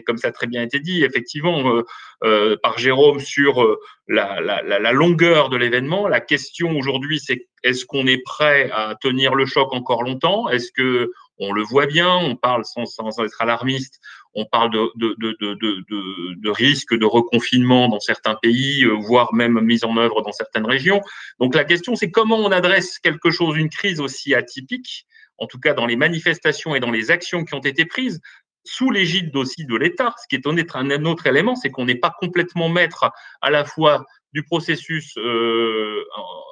comme 0.06 0.18
ça 0.18 0.28
a 0.30 0.32
très 0.32 0.48
bien 0.48 0.62
été 0.62 0.80
dit, 0.80 1.04
effectivement, 1.04 1.84
euh, 2.24 2.56
par 2.62 2.78
Jérôme, 2.78 3.20
sur 3.20 3.78
la, 4.08 4.40
la 4.42 4.92
longueur 4.92 5.50
de 5.50 5.58
l'événement. 5.58 6.08
La 6.08 6.22
question 6.22 6.78
aujourd'hui, 6.78 7.20
c'est 7.20 7.48
est-ce 7.64 7.86
qu'on 7.86 8.08
est 8.08 8.24
prêt 8.24 8.70
à 8.72 8.96
tenir 9.02 9.36
le 9.36 9.46
choc 9.46 9.74
encore 9.74 10.04
longtemps? 10.04 10.50
Est-ce 10.50 10.72
que 10.72 11.12
on 11.42 11.52
le 11.52 11.64
voit 11.64 11.88
bien, 11.88 12.16
on 12.16 12.36
parle 12.36 12.64
sans, 12.66 12.86
être 13.20 13.42
alarmiste, 13.42 14.00
on 14.36 14.46
parle 14.46 14.72
de, 14.72 14.92
de, 14.96 15.16
de, 15.20 16.98
de 16.98 17.06
reconfinement 17.06 17.90
dans 17.90 18.00
certains 18.00 18.36
pays, 18.36 18.86
euh, 18.86 18.94
voire 18.94 19.34
même 19.34 19.60
mise 19.60 19.84
en 19.84 19.98
œuvre 19.98 20.22
dans 20.22 20.32
certaines 20.32 20.66
régions. 20.66 21.02
Donc 21.40 21.56
la 21.56 21.66
question, 21.66 21.96
c'est 21.96 22.12
comment 22.12 22.38
on 22.38 22.52
adresse 22.52 23.00
quelque 23.00 23.32
chose, 23.32 23.58
une 23.58 23.70
crise 23.70 24.00
aussi 24.00 24.36
atypique, 24.36 25.06
en 25.38 25.48
tout 25.48 25.60
cas 25.60 25.74
dans 25.74 25.88
les 25.88 25.96
manifestations 25.96 26.76
et 26.76 26.80
dans 26.80 26.92
les 26.92 27.10
actions 27.10 27.44
qui 27.44 27.56
ont 27.56 27.60
été 27.60 27.86
prises, 27.86 28.22
sous 28.64 28.92
l'égide 28.92 29.36
aussi 29.36 29.66
de 29.66 29.76
l'État. 29.76 30.14
Ce 30.22 30.28
qui 30.28 30.36
est 30.36 30.48
un 30.48 31.06
autre 31.06 31.28
élément, 31.28 31.56
c'est 31.56 31.70
qu'on 31.70 31.86
n'est 31.86 31.96
pas 31.96 32.14
complètement 32.20 32.70
maître 32.70 33.12
à 33.42 33.50
la 33.50 33.66
fois 33.66 34.06
du 34.34 34.44
processus 34.44 35.14
euh, 35.18 36.04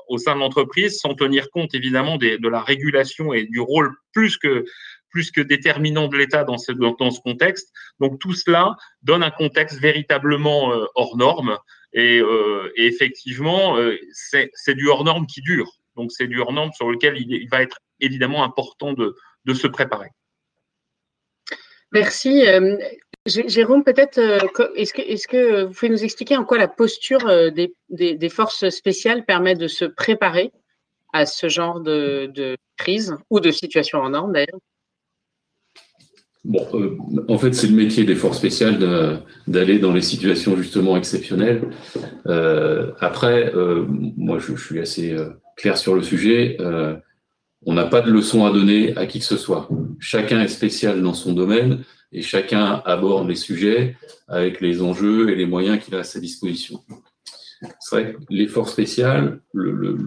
au 0.08 0.18
sein 0.18 0.36
de 0.36 0.40
l'entreprise, 0.40 1.00
sans 1.00 1.14
tenir 1.14 1.50
compte 1.52 1.74
évidemment 1.74 2.18
de 2.18 2.48
la 2.48 2.62
régulation 2.62 3.34
et 3.34 3.46
du 3.46 3.60
rôle 3.60 3.96
plus 4.12 4.38
que 4.38 4.66
plus 5.10 5.32
que 5.32 5.42
déterminant 5.42 6.08
de 6.08 6.18
l'État 6.18 6.44
dans 6.44 6.58
ce, 6.58 6.72
contexte. 7.22 7.74
Donc 8.00 8.20
tout 8.20 8.34
cela 8.34 8.76
donne 9.02 9.24
un 9.24 9.32
contexte 9.32 9.80
véritablement 9.80 10.72
euh, 10.72 10.86
hors 10.96 11.18
norme. 11.18 11.58
Et, 11.94 12.20
euh, 12.20 12.72
effectivement, 12.76 13.78
euh, 13.78 13.98
c'est 14.12 14.76
du 14.76 14.88
hors 14.88 15.04
norme 15.04 15.26
qui 15.26 15.42
dure. 15.42 15.72
Donc 15.96 16.12
c'est 16.12 16.28
du 16.28 16.40
hors 16.40 16.54
norme 16.54 16.72
sur 16.74 16.90
lequel 16.90 17.18
il, 17.18 17.50
va 17.50 17.62
être 17.62 17.80
évidemment 18.00 18.44
important 18.44 18.94
de 18.94 19.54
se 19.54 19.68
préparer. 19.68 20.10
Merci. 21.92 22.48
Euh, 22.48 22.78
Jérôme, 23.26 23.84
peut-être, 23.84 24.18
euh, 24.18 24.40
est-ce 24.76 24.94
que, 25.28 25.64
vous 25.66 25.74
pouvez 25.74 25.90
nous 25.90 26.04
expliquer 26.04 26.38
en 26.38 26.46
quoi 26.46 26.58
la 26.58 26.68
posture 26.68 27.28
euh, 27.28 27.50
des, 27.90 28.30
forces 28.30 28.70
spéciales 28.70 29.26
permet 29.26 29.56
de 29.56 29.68
se 29.68 29.86
préparer 29.86 30.52
à 31.14 31.26
ce 31.26 31.50
genre 31.50 31.80
de, 31.82 32.56
crise 32.78 33.16
ou 33.30 33.40
de 33.40 33.52
situation 33.52 34.00
en 34.00 34.12
norme 34.12 34.34
d'ailleurs? 34.34 34.60
Bon, 36.46 36.66
en 37.28 37.38
fait, 37.38 37.54
c'est 37.54 37.68
le 37.68 37.76
métier 37.76 38.06
des 38.06 38.16
forces 38.16 38.38
spéciales 38.38 38.80
d'aller 39.46 39.78
dans 39.78 39.92
les 39.92 40.02
situations 40.02 40.56
justement 40.56 40.96
exceptionnelles. 40.96 41.62
Après, 42.26 43.52
moi, 43.54 44.40
je, 44.40 44.56
suis 44.56 44.80
assez 44.80 45.16
clair 45.58 45.78
sur 45.78 45.96
le 45.96 46.02
sujet. 46.02 46.58
On 47.70 47.74
n'a 47.74 47.86
pas 47.86 48.02
de 48.02 48.10
leçon 48.10 48.46
à 48.48 48.52
donner 48.52 48.98
à 48.98 49.06
qui 49.06 49.20
que 49.20 49.26
ce 49.26 49.38
soit. 49.38 49.70
Chacun 50.00 50.42
est 50.42 50.48
spécial 50.48 51.04
dans 51.04 51.14
son 51.14 51.34
domaine 51.34 51.84
et 52.12 52.24
chacun 52.24 52.82
aborde 52.84 53.30
les 53.30 53.36
sujets 53.36 53.96
avec 54.28 54.60
les 54.60 54.82
enjeux 54.82 55.30
et 55.30 55.36
les 55.36 55.46
moyens 55.46 55.80
qu'il 55.80 55.94
a 55.94 56.00
à 56.00 56.04
sa 56.04 56.20
disposition. 56.20 56.82
C'est 57.80 57.96
vrai 57.96 58.14
que 58.14 58.18
les 58.32 58.48
forces 58.48 58.72
spéciales, 58.72 59.42
le, 59.54 59.72
le, 59.72 59.98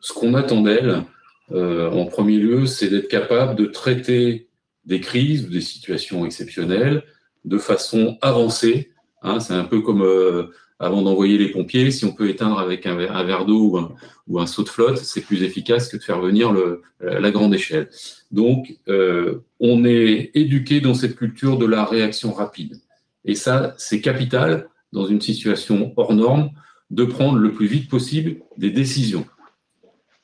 ce 0.00 0.12
qu'on 0.12 0.34
attend 0.34 0.62
d'elles, 0.62 1.04
en 1.52 2.06
premier 2.06 2.38
lieu, 2.38 2.66
c'est 2.66 2.88
d'être 2.88 3.06
capable 3.06 3.54
de 3.54 3.66
traiter 3.66 4.48
des 4.86 5.00
crises 5.00 5.46
ou 5.46 5.50
des 5.50 5.60
situations 5.60 6.26
exceptionnelles 6.26 7.04
de 7.44 7.58
façon 7.58 8.18
avancée. 8.22 8.90
Hein, 9.22 9.38
c'est 9.38 9.54
un 9.54 9.64
peu 9.64 9.80
comme 9.80 10.02
euh, 10.02 10.48
avant 10.78 11.02
d'envoyer 11.02 11.38
les 11.38 11.48
pompiers, 11.48 11.90
si 11.90 12.04
on 12.04 12.12
peut 12.12 12.28
éteindre 12.28 12.58
avec 12.58 12.86
un, 12.86 12.94
verre 12.96 13.46
d'eau 13.46 13.70
ou 13.70 13.78
un, 13.78 13.94
ou 14.28 14.40
un, 14.40 14.46
seau 14.46 14.62
de 14.62 14.68
flotte, 14.68 14.98
c'est 14.98 15.22
plus 15.22 15.42
efficace 15.42 15.88
que 15.88 15.96
de 15.96 16.02
faire 16.02 16.20
venir 16.20 16.54
la 17.00 17.30
grande 17.30 17.54
échelle. 17.54 17.88
Donc, 18.30 18.76
euh, 18.88 19.40
on 19.60 19.84
est 19.84 20.30
éduqué 20.34 20.80
dans 20.80 20.94
cette 20.94 21.16
culture 21.16 21.58
de 21.58 21.66
la 21.66 21.84
réaction 21.84 22.32
rapide. 22.32 22.80
Et 23.24 23.34
ça, 23.34 23.74
c'est 23.78 24.00
capital 24.00 24.68
dans 24.92 25.06
une 25.06 25.20
situation 25.20 25.92
hors 25.96 26.14
norme 26.14 26.50
de 26.90 27.04
prendre 27.04 27.38
le 27.38 27.52
plus 27.52 27.66
vite 27.66 27.90
possible 27.90 28.36
des 28.56 28.70
décisions. 28.70 29.26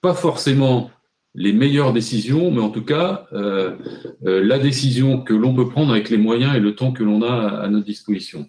Pas 0.00 0.14
forcément 0.14 0.90
les 1.34 1.52
meilleures 1.52 1.92
décisions, 1.92 2.50
mais 2.50 2.60
en 2.60 2.70
tout 2.70 2.84
cas, 2.84 3.26
euh, 3.32 3.76
euh, 4.26 4.44
la 4.44 4.58
décision 4.58 5.22
que 5.22 5.32
l'on 5.32 5.54
peut 5.54 5.68
prendre 5.68 5.92
avec 5.92 6.10
les 6.10 6.18
moyens 6.18 6.54
et 6.54 6.60
le 6.60 6.74
temps 6.74 6.92
que 6.92 7.02
l'on 7.02 7.22
a 7.22 7.60
à 7.62 7.68
notre 7.68 7.86
disposition. 7.86 8.48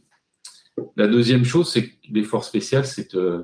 La 0.96 1.08
deuxième 1.08 1.46
chose, 1.46 1.72
c'est 1.72 1.88
que 1.88 1.94
les 2.12 2.24
forces 2.24 2.48
spéciales, 2.48 2.86
c'est 2.86 3.15
euh, 3.15 3.44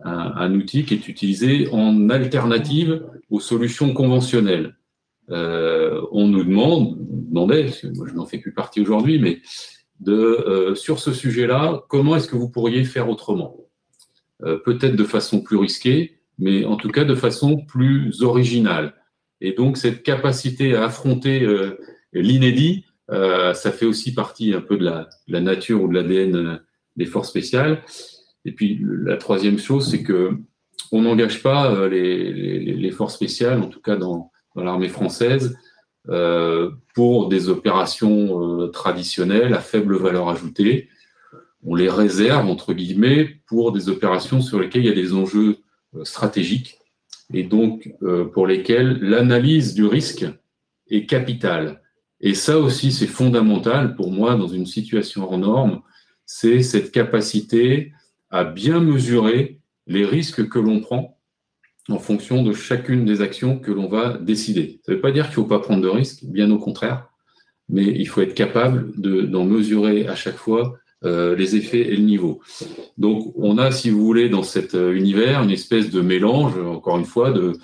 un, 0.00 0.52
outil 0.54 0.84
qui 0.84 0.94
est 0.94 1.08
utilisé 1.08 1.68
en 1.72 2.10
alternative 2.10 3.04
aux 3.30 3.40
solutions 3.40 3.92
conventionnelles. 3.92 4.76
Euh, 5.30 6.00
on 6.12 6.26
nous 6.28 6.44
demande, 6.44 6.96
demandait, 6.98 7.64
parce 7.64 7.80
que 7.80 7.88
je 8.06 8.14
n'en 8.14 8.26
fais 8.26 8.38
plus 8.38 8.52
partie 8.52 8.80
aujourd'hui, 8.80 9.18
mais 9.18 9.40
de, 10.00 10.72
sur 10.76 11.00
ce 11.00 11.12
sujet-là, 11.12 11.82
comment 11.88 12.16
est-ce 12.16 12.28
que 12.28 12.36
vous 12.36 12.48
pourriez 12.48 12.84
faire 12.84 13.08
autrement? 13.08 13.56
Peut-être 14.64 14.94
de 14.94 15.04
façon 15.04 15.40
plus 15.40 15.56
risquée, 15.56 16.20
mais 16.38 16.64
en 16.64 16.76
tout 16.76 16.90
cas 16.90 17.04
de 17.04 17.16
façon 17.16 17.56
plus 17.56 18.22
originale. 18.22 18.94
Et 19.40 19.52
donc, 19.52 19.76
cette 19.76 20.04
capacité 20.04 20.76
à 20.76 20.84
affronter 20.84 21.44
l'inédit, 22.12 22.84
ça 23.08 23.72
fait 23.72 23.86
aussi 23.86 24.14
partie 24.14 24.54
un 24.54 24.60
peu 24.60 24.76
de 24.76 24.84
la 24.84 25.40
nature 25.40 25.82
ou 25.82 25.88
de 25.88 25.94
l'ADN 25.94 26.60
des 26.98 27.06
forces 27.06 27.30
spéciales. 27.30 27.82
Et 28.44 28.52
puis, 28.52 28.80
la 28.82 29.16
troisième 29.16 29.58
chose, 29.58 29.90
c'est 29.90 30.02
que 30.02 30.36
on 30.92 31.02
n'engage 31.02 31.42
pas 31.42 31.72
euh, 31.72 31.88
les, 31.88 32.90
forces 32.90 33.14
spéciales, 33.14 33.60
en 33.60 33.68
tout 33.68 33.80
cas 33.80 33.96
dans, 33.96 34.30
l'armée 34.56 34.88
française, 34.88 35.56
euh, 36.08 36.70
pour 36.94 37.28
des 37.28 37.48
opérations 37.48 38.62
euh, 38.62 38.68
traditionnelles 38.68 39.54
à 39.54 39.60
faible 39.60 39.96
valeur 39.96 40.28
ajoutée. 40.28 40.88
On 41.64 41.74
les 41.74 41.88
réserve, 41.88 42.48
entre 42.48 42.72
guillemets, 42.72 43.40
pour 43.46 43.72
des 43.72 43.88
opérations 43.88 44.40
sur 44.40 44.58
lesquelles 44.58 44.84
il 44.84 44.88
y 44.88 44.92
a 44.92 44.94
des 44.94 45.14
enjeux 45.14 45.58
stratégiques 46.02 46.78
et 47.34 47.42
donc 47.42 47.92
pour 48.32 48.46
lesquels 48.46 48.98
l'analyse 49.00 49.74
du 49.74 49.84
risque 49.84 50.24
est 50.88 51.06
capitale. 51.06 51.82
Et 52.20 52.34
ça 52.34 52.58
aussi, 52.58 52.92
c'est 52.92 53.08
fondamental 53.08 53.96
pour 53.96 54.12
moi 54.12 54.36
dans 54.36 54.46
une 54.46 54.66
situation 54.66 55.24
hors 55.24 55.38
norme, 55.38 55.82
c'est 56.28 56.62
cette 56.62 56.92
capacité 56.92 57.92
à 58.30 58.44
bien 58.44 58.80
mesurer 58.80 59.60
les 59.86 60.04
risques 60.04 60.46
que 60.46 60.58
l'on 60.58 60.80
prend 60.80 61.18
en 61.88 61.98
fonction 61.98 62.42
de 62.42 62.52
chacune 62.52 63.06
des 63.06 63.22
actions 63.22 63.58
que 63.58 63.72
l'on 63.72 63.88
va 63.88 64.18
décider. 64.18 64.78
Ça 64.84 64.92
ne 64.92 64.96
veut 64.96 65.00
pas 65.00 65.10
dire 65.10 65.24
qu'il 65.24 65.30
ne 65.30 65.34
faut 65.36 65.44
pas 65.46 65.58
prendre 65.58 65.82
de 65.82 65.88
risques, 65.88 66.24
bien 66.24 66.50
au 66.50 66.58
contraire, 66.58 67.08
mais 67.70 67.84
il 67.84 68.06
faut 68.06 68.20
être 68.20 68.34
capable 68.34 68.92
d'en 68.98 69.44
mesurer 69.46 70.06
à 70.06 70.14
chaque 70.14 70.36
fois 70.36 70.76
euh, 71.04 71.34
les 71.34 71.56
effets 71.56 71.80
et 71.80 71.96
le 71.96 72.02
niveau. 72.02 72.40
Donc, 72.98 73.32
on 73.34 73.56
a, 73.56 73.70
si 73.70 73.88
vous 73.88 74.04
voulez, 74.04 74.28
dans 74.28 74.42
cet 74.42 74.74
euh, 74.74 74.92
univers, 74.92 75.42
une 75.42 75.50
espèce 75.50 75.88
de 75.88 76.02
mélange, 76.02 76.58
encore 76.58 76.98
une 76.98 77.06
fois, 77.06 77.32
de, 77.32 77.54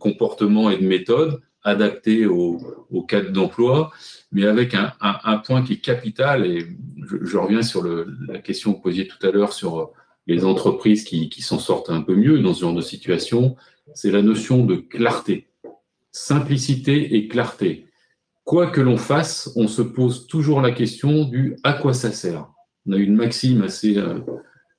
comportements 0.00 0.70
et 0.70 0.78
de 0.78 0.86
méthodes 0.86 1.42
adaptés 1.62 2.24
au 2.26 2.58
cadre 3.06 3.30
d'emploi, 3.30 3.92
mais 4.32 4.46
avec 4.46 4.74
un, 4.74 5.38
point 5.38 5.62
qui 5.62 5.74
est 5.74 5.80
capital, 5.80 6.46
et 6.46 6.66
je, 7.22 7.36
reviens 7.36 7.62
sur 7.62 7.84
la 7.84 8.38
question 8.38 8.72
que 8.72 8.76
vous 8.76 8.82
posiez 8.82 9.06
tout 9.06 9.24
à 9.26 9.30
l'heure 9.30 9.52
sur 9.52 9.92
les 10.26 10.44
entreprises 10.44 11.04
qui, 11.04 11.28
qui 11.28 11.42
s'en 11.42 11.58
sortent 11.58 11.90
un 11.90 12.02
peu 12.02 12.14
mieux 12.14 12.40
dans 12.40 12.52
ce 12.52 12.60
genre 12.62 12.74
de 12.74 12.80
situation, 12.80 13.56
c'est 13.94 14.10
la 14.10 14.22
notion 14.22 14.64
de 14.64 14.76
clarté. 14.76 15.48
Simplicité 16.10 17.16
et 17.16 17.28
clarté. 17.28 17.86
Quoi 18.44 18.68
que 18.68 18.80
l'on 18.80 18.96
fasse, 18.96 19.50
on 19.56 19.68
se 19.68 19.82
pose 19.82 20.26
toujours 20.26 20.60
la 20.60 20.72
question 20.72 21.24
du 21.24 21.56
à 21.64 21.72
quoi 21.72 21.92
ça 21.92 22.12
sert. 22.12 22.48
On 22.86 22.92
a 22.92 22.96
une 22.96 23.16
maxime 23.16 23.62
assez, 23.62 23.98
euh, 23.98 24.20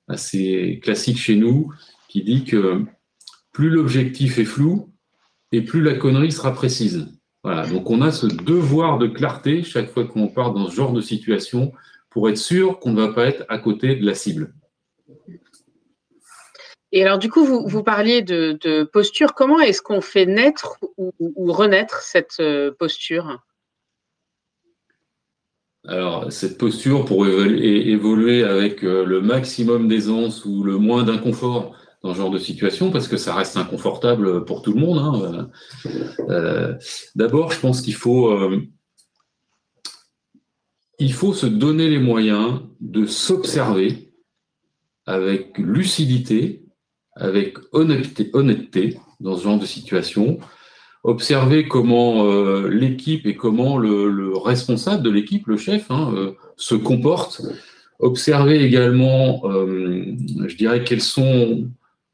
assez 0.08 0.80
classique 0.82 1.18
chez 1.18 1.36
nous 1.36 1.72
qui 2.08 2.24
dit 2.24 2.46
que 2.46 2.84
plus 3.52 3.70
l'objectif 3.70 4.40
est 4.40 4.46
flou 4.46 4.94
et 5.52 5.62
plus 5.62 5.82
la 5.82 5.96
connerie 5.96 6.32
sera 6.32 6.54
précise. 6.54 7.17
Voilà, 7.48 7.66
donc 7.66 7.90
on 7.90 8.02
a 8.02 8.12
ce 8.12 8.26
devoir 8.26 8.98
de 8.98 9.08
clarté 9.08 9.64
chaque 9.64 9.90
fois 9.90 10.04
qu'on 10.04 10.28
part 10.28 10.52
dans 10.52 10.68
ce 10.70 10.76
genre 10.76 10.92
de 10.92 11.00
situation 11.00 11.72
pour 12.10 12.28
être 12.28 12.38
sûr 12.38 12.78
qu'on 12.78 12.92
ne 12.92 13.02
va 13.02 13.14
pas 13.14 13.26
être 13.26 13.46
à 13.48 13.58
côté 13.58 13.96
de 13.96 14.06
la 14.06 14.16
cible. 14.16 14.54
Et 16.92 17.06
alors, 17.06 17.18
du 17.18 17.30
coup, 17.30 17.46
vous, 17.46 17.84
parliez 17.84 18.22
de, 18.22 18.84
posture. 18.84 19.34
Comment 19.34 19.62
est-ce 19.62 19.82
qu'on 19.82 20.02
fait 20.02 20.26
naître 20.26 20.78
ou, 20.98 21.14
renaître 21.54 22.02
cette 22.02 22.36
euh, 22.42 22.74
posture? 22.78 23.40
Alors, 25.88 26.30
cette 26.34 26.58
posture, 26.58 27.06
pour 27.06 27.26
évoluer 27.28 28.44
avec 28.44 28.84
euh, 28.84 29.06
le 29.06 29.22
maximum 29.22 29.88
d'aisance 29.88 30.44
ou 30.44 30.64
le 30.64 30.76
moins 30.76 31.04
d'inconfort 31.04 31.78
dans 32.04 32.14
ce 32.14 32.18
genre 32.18 32.32
de 32.32 32.40
situation, 32.40 32.92
parce 32.92 33.08
que 33.08 33.18
ça 33.18 33.34
reste 33.34 33.58
inconfortable 33.58 34.46
pour 34.46 34.62
tout 34.62 34.74
le 34.74 34.80
monde. 34.80 35.00
Hein, 35.00 35.50
euh, 36.30 36.74
d'abord, 37.16 37.52
je 37.52 37.60
pense 37.60 37.82
qu'il 37.82 37.96
faut, 37.96 38.38
il 41.00 41.14
faut 41.14 41.34
se 41.34 41.48
donner 41.48 41.90
les 41.90 42.00
moyens 42.00 42.62
de 42.80 43.06
s'observer 43.06 44.14
avec 45.06 45.58
lucidité 45.58 46.68
avec 47.20 47.58
honnêteté, 47.72 48.30
honnêteté 48.34 48.98
dans 49.20 49.36
ce 49.36 49.44
genre 49.44 49.60
de 49.60 49.66
situation, 49.66 50.40
observer 51.04 51.68
comment 51.68 52.26
euh, 52.26 52.70
l'équipe 52.70 53.26
et 53.26 53.36
comment 53.36 53.78
le, 53.78 54.38
responsable 54.38 55.04
de 55.04 55.10
l'équipe, 55.10 55.48
le 55.48 55.58
chef, 55.58 55.90
hein, 55.90 56.14
euh, 56.16 56.32
se 56.56 56.76
comporte, 56.76 57.42
observer 58.00 58.64
également, 58.64 59.42
euh, 59.46 60.06
je 60.46 60.56
dirais, 60.56 60.84
quels 60.84 61.02
sont 61.02 61.68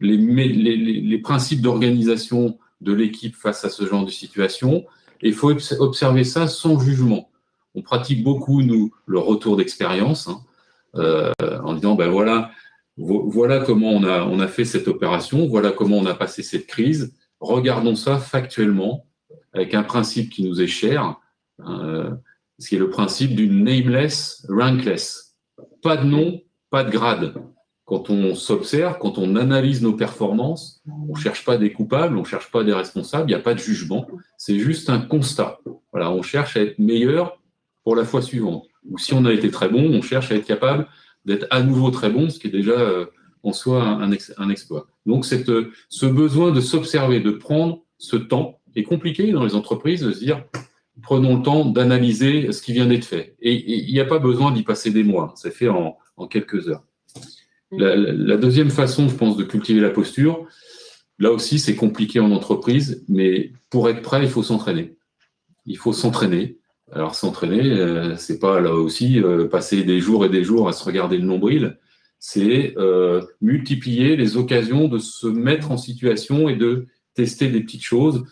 les, 0.03 1.17
principes 1.19 1.61
d'organisation 1.61 2.57
de 2.81 2.93
l'équipe 2.93 3.35
face 3.35 3.63
à 3.65 3.69
ce 3.69 3.85
genre 3.85 4.05
de 4.05 4.11
situation. 4.11 4.85
Il 5.21 5.33
faut 5.33 5.51
observer 5.79 6.23
ça 6.23 6.47
sans 6.47 6.79
jugement. 6.79 7.29
On 7.75 7.81
pratique 7.81 8.23
beaucoup, 8.23 8.61
nous, 8.61 8.93
le 9.05 9.19
retour 9.19 9.57
d'expérience, 9.57 10.27
hein, 10.27 11.31
en 11.63 11.73
disant, 11.73 11.95
ben 11.95 12.09
voilà, 12.09 12.51
voilà 12.97 13.59
comment 13.59 13.91
on 13.91 14.03
a, 14.03 14.23
on 14.25 14.39
a 14.39 14.47
fait 14.47 14.65
cette 14.65 14.87
opération, 14.87 15.47
voilà 15.47 15.71
comment 15.71 15.97
on 15.97 16.05
a 16.05 16.13
passé 16.13 16.43
cette 16.43 16.67
crise. 16.67 17.13
Regardons 17.39 17.95
ça 17.95 18.17
factuellement 18.17 19.05
avec 19.53 19.73
un 19.73 19.83
principe 19.83 20.29
qui 20.29 20.43
nous 20.43 20.61
est 20.61 20.67
cher, 20.67 21.17
euh, 21.67 22.11
ce 22.59 22.69
qui 22.69 22.75
est 22.75 22.79
le 22.79 22.89
principe 22.89 23.35
du 23.35 23.47
nameless, 23.47 24.45
rankless. 24.49 25.35
Pas 25.81 25.97
de 25.97 26.05
nom, 26.05 26.41
pas 26.69 26.83
de 26.83 26.91
grade. 26.91 27.33
Quand 27.85 28.09
on 28.09 28.33
s'observe, 28.33 28.97
quand 28.99 29.17
on 29.17 29.35
analyse 29.35 29.81
nos 29.81 29.93
performances, 29.93 30.81
on 30.87 31.13
ne 31.13 31.19
cherche 31.19 31.43
pas 31.43 31.57
des 31.57 31.73
coupables, 31.73 32.17
on 32.17 32.21
ne 32.21 32.25
cherche 32.25 32.49
pas 32.49 32.63
des 32.63 32.73
responsables, 32.73 33.29
il 33.29 33.33
n'y 33.33 33.39
a 33.39 33.43
pas 33.43 33.53
de 33.53 33.59
jugement. 33.59 34.07
C'est 34.37 34.57
juste 34.57 34.89
un 34.89 34.99
constat. 34.99 35.59
On 35.91 36.21
cherche 36.21 36.55
à 36.55 36.61
être 36.61 36.79
meilleur 36.79 37.39
pour 37.83 37.95
la 37.95 38.05
fois 38.05 38.21
suivante. 38.21 38.65
Ou 38.89 38.97
si 38.97 39.13
on 39.13 39.25
a 39.25 39.33
été 39.33 39.51
très 39.51 39.69
bon, 39.69 39.83
on 39.93 40.01
cherche 40.01 40.31
à 40.31 40.35
être 40.35 40.45
capable 40.45 40.87
d'être 41.25 41.45
à 41.49 41.61
nouveau 41.61 41.91
très 41.91 42.09
bon, 42.09 42.29
ce 42.29 42.39
qui 42.39 42.47
est 42.47 42.51
déjà 42.51 42.71
euh, 42.71 43.05
en 43.43 43.53
soi 43.53 43.83
un, 43.83 44.11
exploit. 44.49 44.87
Donc 45.05 45.25
euh, 45.31 45.71
ce 45.89 46.05
besoin 46.05 46.51
de 46.51 46.61
s'observer, 46.61 47.19
de 47.19 47.31
prendre 47.31 47.83
ce 47.97 48.15
temps 48.15 48.59
est 48.75 48.83
compliqué 48.83 49.31
dans 49.31 49.43
les 49.43 49.55
entreprises 49.55 50.01
de 50.01 50.11
se 50.11 50.19
dire 50.19 50.43
prenons 51.01 51.37
le 51.37 51.43
temps 51.43 51.65
d'analyser 51.65 52.51
ce 52.51 52.61
qui 52.61 52.73
vient 52.73 52.85
d'être 52.85 53.05
fait. 53.05 53.35
Et 53.41 53.53
il 53.53 53.91
n'y 53.91 53.99
a 53.99 54.05
pas 54.05 54.19
besoin 54.19 54.51
d'y 54.51 54.63
passer 54.63 54.91
des 54.91 55.03
mois, 55.03 55.33
c'est 55.35 55.51
fait 55.51 55.69
en, 55.69 55.97
quelques 56.29 56.69
heures. 56.69 56.83
La, 57.77 58.37
deuxième 58.37 58.69
façon, 58.69 59.07
je 59.09 59.15
pense, 59.15 59.37
de 59.37 59.43
cultiver 59.43 59.81
la 59.81 59.89
posture, 59.89 60.45
là 61.19 61.31
aussi 61.31 61.59
c'est 61.59 61.75
compliqué 61.75 62.19
en 62.19 62.31
entreprise, 62.31 63.03
mais 63.07 63.51
pour 63.69 63.89
être 63.89 64.01
prêt, 64.01 64.23
il 64.23 64.29
faut 64.29 64.43
s'entraîner. 64.43 64.95
Il 65.65 65.77
faut 65.77 65.93
s'entraîner. 65.93 66.57
Alors 66.91 67.15
s'entraîner, 67.15 67.71
euh, 67.71 68.15
c'est 68.17 68.39
pas 68.39 68.59
là 68.59 68.73
aussi 68.73 69.19
euh, 69.19 69.47
passer 69.47 69.83
des 69.83 69.99
jours 69.99 70.25
et 70.25 70.29
des 70.29 70.43
jours 70.43 70.67
à 70.67 70.73
se 70.73 70.83
regarder 70.83 71.17
le 71.17 71.25
nombril, 71.25 71.77
c'est 72.19 72.73
euh, 72.77 73.21
multiplier 73.41 74.15
les 74.15 74.37
occasions 74.37 74.87
de 74.87 74.99
se 74.99 75.27
mettre 75.27 75.71
en 75.71 75.77
situation 75.77 76.49
et 76.49 76.55
de 76.55 76.85
tester 77.15 77.49
des 77.49 77.61
petites 77.61 77.83
choses 77.83 78.23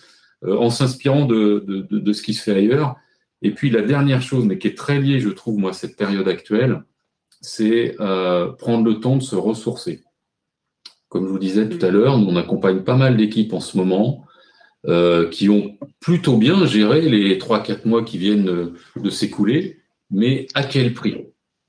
en 0.43 0.71
s'inspirant 0.71 1.27
de, 1.27 1.63
de, 1.67 2.13
ce 2.13 2.23
qui 2.23 2.33
se 2.33 2.41
fait 2.41 2.55
ailleurs. 2.55 2.95
Et 3.43 3.51
puis 3.51 3.69
la 3.69 3.83
dernière 3.83 4.23
chose, 4.23 4.45
mais 4.45 4.57
qui 4.57 4.67
est 4.67 4.77
très 4.77 4.99
liée, 4.99 5.19
je 5.19 5.29
trouve, 5.29 5.59
moi, 5.59 5.69
à 5.69 5.73
cette 5.73 5.95
période 5.95 6.27
actuelle, 6.27 6.81
c'est 7.41 7.95
prendre 7.97 8.85
le 8.85 8.99
temps 8.99 9.17
de 9.17 9.23
se 9.23 9.35
ressourcer. 9.35 10.03
Comme 11.11 11.25
je 11.25 11.31
vous 11.31 11.39
disais 11.39 11.67
tout 11.67 11.85
à 11.85 11.89
l'heure, 11.89 12.15
on 12.15 12.37
accompagne 12.37 12.83
pas 12.83 12.95
mal 12.95 13.17
d'équipes 13.17 13.51
en 13.51 13.59
ce 13.59 13.75
moment 13.75 14.23
euh, 14.87 15.29
qui 15.29 15.49
ont 15.49 15.77
plutôt 15.99 16.37
bien 16.37 16.65
géré 16.65 17.01
les 17.01 17.37
3-4 17.37 17.85
mois 17.85 18.03
qui 18.03 18.17
viennent 18.17 18.71
de 18.95 19.09
s'écouler, 19.09 19.81
mais 20.09 20.47
à 20.53 20.63
quel 20.63 20.93
prix? 20.93 21.25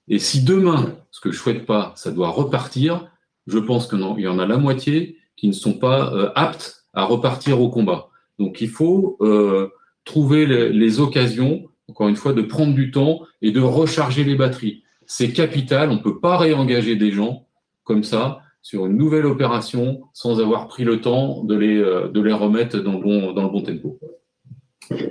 Et 0.06 0.18
si 0.18 0.44
demain, 0.44 0.96
ce 1.11 1.20
que 1.20 1.32
je 1.32 1.38
souhaite 1.38 1.66
pas, 1.66 1.92
ça 1.96 2.12
doit 2.12 2.30
repartir, 2.30 3.11
je 3.48 3.58
pense 3.58 3.88
qu'il 3.88 3.98
y 3.98 4.28
en 4.28 4.38
a 4.38 4.46
la 4.46 4.56
moitié 4.56 5.18
qui 5.37 5.48
ne 5.48 5.52
sont 5.52 5.74
pas 5.74 6.14
euh, 6.14 6.30
aptes 6.37 6.85
à 6.94 7.04
repartir 7.04 7.61
au 7.61 7.68
combat. 7.68 8.11
Donc 8.38 8.61
il 8.61 8.70
faut 8.70 9.16
euh, 9.20 9.68
trouver 10.04 10.46
les, 10.46 10.72
les, 10.72 11.00
occasions, 11.00 11.64
encore 11.88 12.08
une 12.08 12.16
fois, 12.16 12.32
de 12.32 12.42
prendre 12.42 12.74
du 12.74 12.92
temps 12.92 13.22
et 13.42 13.50
de 13.50 13.61
recharger 13.61 14.24
les 14.24 14.37
batteries. 14.37 14.85
C'est 15.06 15.32
capital, 15.32 15.90
on 15.90 15.96
ne 15.96 16.00
peut 16.00 16.20
pas 16.20 16.36
réengager 16.36 16.96
des 16.96 17.12
gens 17.12 17.46
comme 17.84 18.04
ça 18.04 18.40
sur 18.62 18.86
une 18.86 18.96
nouvelle 18.96 19.26
opération 19.26 20.02
sans 20.14 20.40
avoir 20.40 20.68
pris 20.68 20.84
le 20.84 21.00
temps 21.00 21.42
de 21.42 21.56
les, 21.56 21.76
euh, 21.76 22.36
remettre 22.36 22.78
dans 22.78 22.92
le 22.92 23.00
bon, 23.00 23.32
dans 23.32 23.42
le 23.42 23.48
bon 23.48 23.62
tempo. 23.62 23.98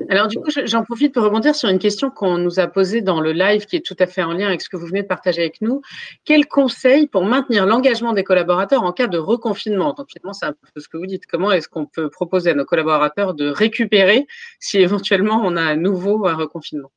Alors 0.10 0.28
du 0.28 0.38
coup, 0.38 0.50
j'en 0.66 0.84
profite 0.84 1.14
pour 1.14 1.24
rebondir 1.24 1.56
sur 1.56 1.70
une 1.70 1.80
question 1.80 2.10
qu'on 2.12 2.38
nous 2.38 2.60
a 2.60 2.68
posée 2.68 3.02
dans 3.02 3.20
le 3.20 3.32
live 3.32 3.66
qui 3.66 3.76
est 3.76 3.86
tout 3.86 3.96
à 4.00 4.06
fait 4.06 4.22
en 4.22 4.34
lien 4.34 4.48
avec 4.48 4.62
ce 4.62 4.70
que 4.70 4.78
vous 4.78 4.86
venez 4.86 5.02
de 5.02 5.08
partager 5.08 5.42
avec 5.42 5.62
nous. 5.62 5.82
Quel 6.26 6.48
conseil 6.48 7.08
pour 7.08 7.26
maintenir 7.26 7.66
l'engagement 7.66 8.14
des 8.14 8.24
collaborateurs 8.24 8.84
en 8.84 8.92
cas 8.92 9.08
de 9.08 9.18
reconfinement? 9.18 9.94
Donc 9.94 10.08
finalement, 10.12 10.34
c'est 10.34 10.46
un 10.46 10.54
peu 10.54 10.80
ce 10.80 10.88
que 10.88 10.98
vous 10.98 11.08
dites. 11.08 11.26
Comment 11.26 11.52
est-ce 11.52 11.68
qu'on 11.68 11.86
peut 11.86 12.10
proposer 12.10 12.52
à 12.52 12.54
nos 12.54 12.66
collaborateurs 12.66 13.34
de 13.34 13.50
récupérer 13.50 14.28
si 14.60 14.78
éventuellement 14.80 15.42
on 15.44 15.56
a 15.56 15.64
à 15.64 15.76
nouveau 15.76 16.28
un 16.28 16.36
reconfinement? 16.36 16.92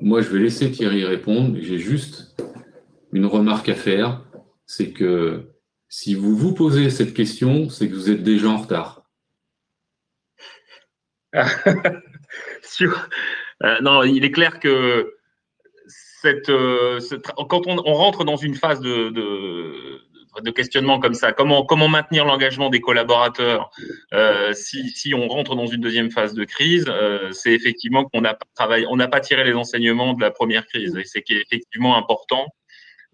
Moi, 0.00 0.20
je 0.20 0.28
vais 0.30 0.38
laisser 0.38 0.70
Thierry 0.70 1.04
répondre. 1.04 1.56
J'ai 1.60 1.78
juste 1.78 2.36
une 3.12 3.26
remarque 3.26 3.68
à 3.68 3.74
faire. 3.74 4.22
C'est 4.66 4.90
que 4.92 5.50
si 5.88 6.14
vous 6.14 6.36
vous 6.36 6.54
posez 6.54 6.90
cette 6.90 7.14
question, 7.14 7.68
c'est 7.70 7.88
que 7.88 7.94
vous 7.94 8.10
êtes 8.10 8.22
déjà 8.22 8.48
en 8.48 8.58
retard. 8.58 9.02
Euh, 13.62 13.80
non, 13.80 14.02
il 14.02 14.22
est 14.22 14.30
clair 14.30 14.60
que 14.60 15.16
euh, 16.26 17.00
quand 17.48 17.66
on, 17.66 17.76
rentre 17.94 18.24
dans 18.24 18.36
une 18.36 18.54
phase 18.54 18.80
de, 18.80 20.02
questionnement 20.50 20.98
comme 20.98 21.14
ça, 21.14 21.32
comment, 21.32 21.64
comment 21.64 21.88
maintenir 21.88 22.24
l'engagement 22.24 22.70
des 22.70 22.80
collaborateurs 22.80 23.70
euh, 24.14 24.52
si, 24.52 24.88
si, 24.90 25.14
on 25.14 25.28
rentre 25.28 25.54
dans 25.54 25.66
une 25.66 25.80
deuxième 25.80 26.10
phase 26.10 26.34
de 26.34 26.44
crise, 26.44 26.90
c'est 27.32 27.52
effectivement 27.52 28.04
qu'on 28.04 28.20
n'a 28.20 28.34
pas 28.34 28.46
travaillé, 28.54 28.86
on 28.88 28.96
n'a 28.96 29.08
pas 29.08 29.20
tiré 29.20 29.44
les 29.44 29.54
enseignements 29.54 30.14
de 30.14 30.20
la 30.20 30.30
première 30.30 30.66
crise, 30.66 30.96
et 30.96 31.04
c'est 31.04 31.24
effectivement 31.30 31.96
important 31.96 32.46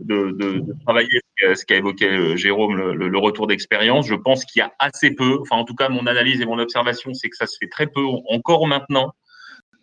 de, 0.00 0.32
de, 0.32 0.64
travailler 0.85 1.20
ce 1.54 1.64
qu'a 1.64 1.76
évoqué 1.76 2.37
Jérôme, 2.37 2.76
le, 2.76 3.18
retour 3.18 3.46
d'expérience. 3.46 4.06
Je 4.06 4.14
pense 4.14 4.44
qu'il 4.44 4.61
y 4.61 4.62
a 4.62 4.72
assez 4.78 5.14
peu, 5.14 5.38
enfin 5.40 5.56
en 5.56 5.64
tout 5.64 5.74
cas 5.74 5.88
mon 5.88 6.06
analyse 6.06 6.40
et 6.40 6.46
mon 6.46 6.58
observation, 6.58 7.14
c'est 7.14 7.28
que 7.28 7.37
ça 7.37 7.46
se 7.46 7.56
fait 7.61 7.68
très 7.68 7.87
peu 7.87 8.02
encore 8.28 8.66
maintenant 8.66 9.12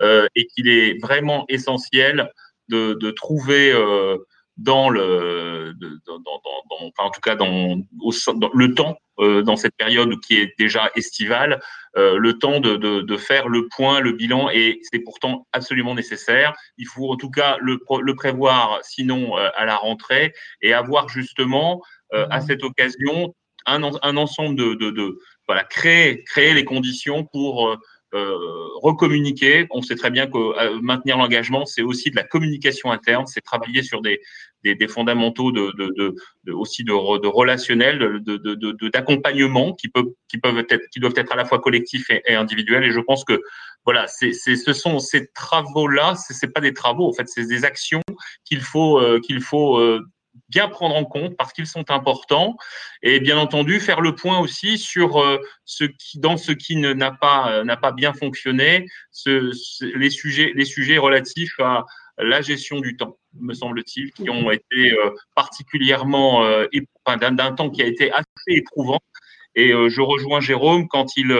euh, 0.02 0.28
et 0.36 0.46
qu'il 0.48 0.70
est 0.70 0.98
vraiment 1.02 1.46
essentiel 1.50 2.32
de, 2.70 2.94
de 2.94 3.12
trouver 3.12 3.72
euh, 3.74 4.18
dans 4.60 4.90
le, 4.90 5.74
dans, 5.80 6.20
dans, 6.20 6.42
dans, 6.70 6.88
enfin, 6.88 7.08
en 7.08 7.12
tout 7.12 7.22
cas 7.22 7.36
dans, 7.36 7.80
au, 8.02 8.12
dans 8.36 8.50
le 8.54 8.74
temps, 8.74 8.98
euh, 9.20 9.42
dans 9.42 9.56
cette 9.56 9.76
période 9.78 10.20
qui 10.20 10.38
est 10.38 10.54
déjà 10.60 10.92
estivale, 10.96 11.62
euh, 11.98 12.18
le 12.18 12.38
temps 12.38 12.60
de, 12.60 12.76
de, 12.76 13.02
de, 13.02 13.18
faire 13.18 13.48
le 13.48 13.68
point, 13.70 14.02
le 14.02 14.12
bilan, 14.12 14.50
et 14.50 14.80
c'est 14.84 15.00
pourtant 15.00 15.48
absolument 15.54 15.96
nécessaire. 15.96 16.54
Il 16.78 16.88
faut 16.88 17.12
en 17.12 17.16
tout 17.16 17.32
cas 17.32 17.58
le, 17.62 17.80
le 18.02 18.16
prévoir, 18.16 18.80
sinon 18.84 19.38
euh, 19.38 19.50
à 19.56 19.66
la 19.66 19.78
rentrée, 19.78 20.34
et 20.62 20.74
avoir 20.74 21.08
justement 21.08 21.82
euh, 22.14 22.28
à 22.30 22.42
cette 22.42 22.64
occasion 22.64 23.34
un, 23.66 23.82
un 24.02 24.18
ensemble 24.18 24.56
de, 24.56 24.74
de, 24.74 24.92
de, 24.92 25.20
voilà 25.48 25.64
créer 25.64 26.24
créer 26.24 26.54
les 26.54 26.66
conditions 26.66 27.24
pour 27.24 27.70
euh, 27.70 27.78
recommuniquer. 28.12 29.68
On 29.72 29.82
sait 29.82 29.96
très 29.96 30.10
bien 30.10 30.28
que 30.28 30.38
euh, 30.38 30.80
maintenir 30.82 31.18
l'engagement, 31.18 31.66
c'est 31.66 31.82
aussi 31.82 32.10
de 32.12 32.16
la 32.16 32.24
communication 32.24 32.92
interne, 32.92 33.26
c'est 33.28 33.42
travailler 33.42 33.84
sur 33.84 34.02
des, 34.02 34.20
des, 34.64 34.76
des 34.76 34.88
fondamentaux 34.88 35.52
de, 35.52 35.72
de, 35.78 36.16
de, 36.44 36.52
aussi 36.54 36.84
de, 36.84 37.20
de 37.20 37.28
relationnel, 37.28 38.22
d'accompagnement 38.92 39.74
qui 39.74 39.90
peuvent 39.90 40.12
qui 40.28 40.38
peuvent 40.38 40.66
être 40.70 40.82
qui 40.92 41.00
doivent 41.00 41.14
être 41.18 41.32
à 41.32 41.36
la 41.36 41.46
fois 41.46 41.60
collectifs 41.60 42.10
et, 42.10 42.22
et 42.26 42.36
individuels. 42.36 42.84
Et 42.84 42.92
je 42.92 43.00
pense 43.00 43.24
que 43.24 43.40
voilà, 43.86 44.08
c'est 44.08 44.34
ce 44.34 44.74
sont 44.74 45.00
ces 45.00 45.28
travaux 45.34 45.88
là, 45.88 46.16
c'est 46.16 46.54
pas 46.54 46.62
des 46.62 46.74
travaux 46.74 47.08
en 47.08 47.14
fait, 47.14 47.28
c'est 47.28 47.46
des 47.46 47.64
actions 47.64 48.02
qu'il 48.44 48.62
faut 48.62 49.00
euh, 49.00 49.20
qu'il 49.20 49.42
faut 49.42 49.80
bien 50.48 50.68
prendre 50.68 50.96
en 50.96 51.06
compte 51.06 51.36
parce 51.38 51.54
qu'ils 51.54 51.68
sont 51.68 51.92
importants 51.92 52.58
et 53.02 53.20
bien 53.20 53.38
entendu 53.38 53.80
faire 53.80 54.02
le 54.02 54.16
point 54.16 54.40
aussi 54.40 54.78
sur 54.78 55.22
euh, 55.22 55.40
ce 55.66 55.84
qui 55.84 56.20
dans 56.20 56.38
ce 56.38 56.52
qui 56.52 56.76
n'a 56.78 57.12
pas 57.12 57.52
euh, 57.52 57.64
n'a 57.64 57.78
pas 57.78 57.92
bien 57.92 58.14
fonctionné 58.14 58.86
ce, 59.12 59.52
les 59.98 60.10
sujets 60.10 60.52
les 60.56 60.66
sujets 60.66 60.98
relatifs 60.98 61.60
à 61.60 61.86
la 62.18 62.42
gestion 62.42 62.80
du 62.80 62.98
temps 62.98 63.18
me 63.40 63.54
semble-t-il 63.54 64.12
qui 64.12 64.30
ont 64.30 64.52
été 64.52 64.92
euh, 64.92 65.12
particulièrement 65.36 66.44
d'un 67.06 67.52
temps 67.54 67.70
qui 67.70 67.82
a 67.82 67.86
été 67.86 68.12
assez 68.12 68.28
éprouvant. 68.48 69.00
Et 69.56 69.70
je 69.70 70.02
rejoins 70.02 70.42
Jérôme 70.42 70.88
quand 70.88 71.18
il 71.18 71.34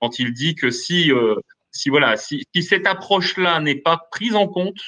quand 0.00 0.18
il 0.18 0.32
dit 0.32 0.54
que 0.54 0.70
si 0.70 1.10
si 1.70 1.88
voilà 1.88 2.16
si, 2.16 2.44
si 2.54 2.62
cette 2.62 2.86
approche 2.86 3.36
là 3.36 3.60
n'est 3.60 3.80
pas 3.80 4.06
prise 4.10 4.34
en 4.34 4.48
compte 4.48 4.80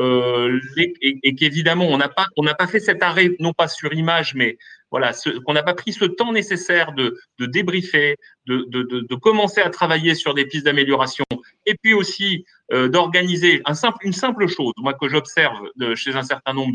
euh, 0.00 0.60
et, 0.76 1.34
qu'évidemment 1.34 1.86
on 1.86 1.98
n'a 1.98 2.08
pas 2.08 2.26
pas 2.58 2.66
fait 2.66 2.80
cet 2.80 3.02
arrêt 3.02 3.36
non 3.38 3.52
pas 3.52 3.68
sur 3.68 3.92
image 3.92 4.34
mais 4.34 4.58
voilà 4.90 5.12
qu'on 5.44 5.52
n'a 5.52 5.62
pas 5.62 5.74
pris 5.74 5.92
ce 5.92 6.04
temps 6.04 6.32
nécessaire 6.32 6.92
de, 6.92 7.16
débriefer 7.38 8.16
de, 8.46 9.14
commencer 9.16 9.60
à 9.60 9.70
travailler 9.70 10.14
sur 10.14 10.34
des 10.34 10.46
pistes 10.46 10.64
d'amélioration 10.64 11.24
et 11.66 11.74
puis 11.82 11.94
aussi 11.94 12.44
euh, 12.72 12.88
d'organiser 12.88 13.62
une 14.02 14.12
simple 14.12 14.48
chose 14.48 14.72
moi 14.78 14.94
que 14.94 15.08
j'observe 15.08 15.58
chez 15.94 16.14
un 16.16 16.22
certain 16.22 16.54
nombre 16.54 16.72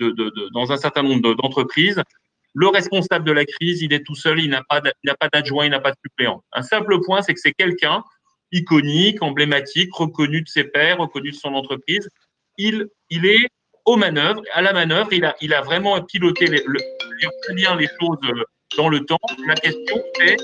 de, 0.00 0.50
dans 0.52 0.72
un 0.72 0.76
certain 0.76 1.02
nombre 1.02 1.34
d'entreprises 1.34 2.02
le 2.58 2.68
responsable 2.68 3.26
de 3.26 3.32
la 3.32 3.44
crise, 3.44 3.82
il 3.82 3.92
est 3.92 4.02
tout 4.02 4.14
seul, 4.14 4.40
il 4.40 4.48
n'a 4.48 4.62
pas 4.64 4.80
d'adjoint, 5.30 5.66
il 5.66 5.70
n'a 5.70 5.78
pas 5.78 5.90
de 5.90 5.98
suppléant. 6.02 6.42
Un 6.52 6.62
simple 6.62 7.02
point, 7.04 7.20
c'est 7.20 7.34
que 7.34 7.40
c'est 7.40 7.52
quelqu'un 7.52 8.02
iconique, 8.52 9.22
emblématique, 9.22 9.92
reconnu 9.92 10.42
de 10.42 10.48
ses 10.48 10.64
pairs, 10.64 10.98
reconnu 10.98 11.30
de 11.30 11.36
son 11.36 11.54
entreprise, 11.54 12.08
il, 12.58 12.88
est 13.10 13.48
aux 13.84 13.96
manœuvres, 13.96 14.42
à 14.52 14.62
la 14.62 14.72
manœuvre, 14.72 15.10
il 15.12 15.54
a, 15.54 15.62
vraiment 15.62 16.00
piloté 16.02 16.46
les, 16.46 16.62
le, 16.66 16.80
bien 17.54 17.76
les 17.76 17.88
choses 18.00 18.18
euh, 18.24 18.44
dans 18.76 18.88
le 18.88 19.00
temps. 19.00 19.18
La 19.46 19.54
question, 19.54 20.02
c'est, 20.16 20.36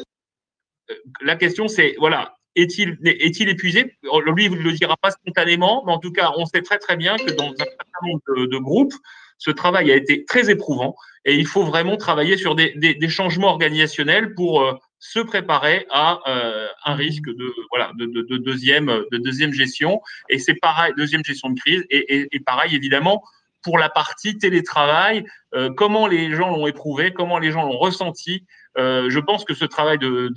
euh, 0.91 0.95
la 1.23 1.37
question, 1.37 1.69
c'est, 1.69 1.95
voilà, 1.99 2.37
est-il, 2.55 2.99
est-il 3.05 3.49
épuisé? 3.49 3.97
Lui, 4.27 4.45
il 4.45 4.53
ne 4.53 4.63
le 4.63 4.73
dira 4.73 4.97
pas 4.97 5.11
spontanément, 5.11 5.83
mais 5.87 5.93
en 5.93 5.99
tout 5.99 6.13
cas, 6.13 6.33
on 6.37 6.47
sait 6.47 6.63
très 6.63 6.79
très 6.79 6.97
bien 6.97 7.17
que 7.17 7.33
dans 7.33 7.51
un 7.51 7.57
certain 7.57 8.07
nombre 8.07 8.47
de, 8.47 8.59
groupes, 8.59 8.95
ce 9.39 9.51
travail 9.51 9.91
a 9.91 9.97
été 9.97 10.25
très 10.25 10.51
éprouvant. 10.51 10.95
Et 11.25 11.35
il 11.35 11.47
faut 11.47 11.65
vraiment 11.65 11.97
travailler 11.97 12.37
sur 12.37 12.55
des 12.55 13.09
changements 13.09 13.49
organisationnels 13.49 14.35
pour 14.35 14.63
euh, 14.63 14.75
se 15.05 15.19
préparer 15.19 15.85
à 15.91 16.21
euh, 16.29 16.69
un 16.85 16.95
risque 16.95 17.27
de 17.27 17.53
voilà 17.73 17.91
de, 17.99 18.07
de, 18.07 18.23
de, 18.23 18.37
deuxième 18.37 18.87
de 18.87 19.19
deuxième 19.19 19.53
gestion. 19.53 20.01
Et 20.29 20.39
c'est 20.39 20.55
pareil 20.55 20.93
deuxième 20.97 21.25
gestion 21.25 21.51
de 21.51 21.59
crise. 21.59 21.85
Et, 21.91 22.15
et, 22.15 22.29
et, 22.31 22.39
pareil 22.39 22.77
évidemment 22.77 23.25
pour 23.65 23.79
la 23.79 23.89
partie 23.89 24.39
télétravail 24.39 25.25
euh, 25.57 25.71
comment 25.77 26.07
les 26.07 26.31
gens 26.37 26.51
l'ont 26.51 26.69
éprouvé 26.69 27.13
comment 27.13 27.41
les 27.41 27.51
gens 27.51 27.65
l'ont 27.65 27.79
ressenti. 27.79 28.45
Euh, 28.79 29.11
je 29.11 29.19
pense 29.19 29.45
que 29.45 29.55
ce 29.55 29.65
travail 29.65 29.99
de, 29.99 30.33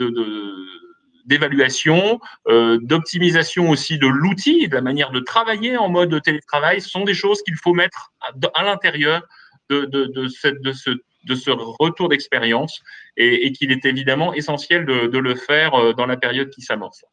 d'évaluation, 1.28 2.20
euh, 2.48 2.80
d'optimisation 2.82 3.70
aussi 3.70 4.00
de 4.00 4.08
l'outil, 4.08 4.68
de 4.68 4.74
la 4.74 4.82
manière 4.82 5.12
de 5.12 5.20
travailler 5.20 5.78
en 5.78 5.90
mode 5.90 6.20
télétravail, 6.24 6.82
sont 6.82 7.04
des 7.04 7.14
choses 7.14 7.44
qu'il 7.44 7.56
faut 7.56 7.76
mettre 7.76 8.14
à, 8.20 8.32
à 8.56 8.64
l'intérieur 8.64 9.22
de, 9.70 9.86
de, 9.86 10.06
de, 10.06 10.28
cette, 10.28 10.60
de 10.62 10.72
ce 10.72 10.90
de 11.26 11.36
ce 11.36 11.52
retour 11.52 12.10
d'expérience 12.10 12.82
et, 13.18 13.52
qu'il 13.52 13.72
est 13.72 13.86
évidemment 13.86 14.34
essentiel 14.34 14.86
de, 14.86 15.18
le 15.18 15.36
faire 15.36 15.74
euh, 15.74 15.94
dans 15.94 16.06
la 16.06 16.18
période 16.18 16.50
qui 16.50 16.62
s'amorce. 16.62 17.04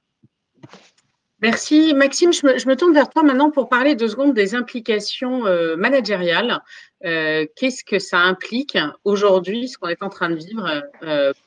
Merci. 1.40 1.92
Maxime, 1.94 2.32
je 2.32 2.68
me, 2.68 2.76
tourne 2.76 2.94
vers 2.94 3.08
toi 3.08 3.24
maintenant 3.24 3.50
pour 3.50 3.68
parler 3.68 3.96
deux 3.96 4.08
secondes 4.08 4.34
des 4.34 4.54
implications 4.54 5.46
euh, 5.46 5.74
managériales. 5.76 6.60
Euh, 7.04 7.46
qu'est-ce 7.56 7.82
que 7.84 7.98
ça 7.98 8.18
implique 8.18 8.78
aujourd'hui, 9.02 9.68
ce 9.68 9.76
qu'on 9.76 9.88
est 9.88 10.02
en 10.02 10.08
train 10.08 10.30
de 10.30 10.36
vivre 10.36 10.82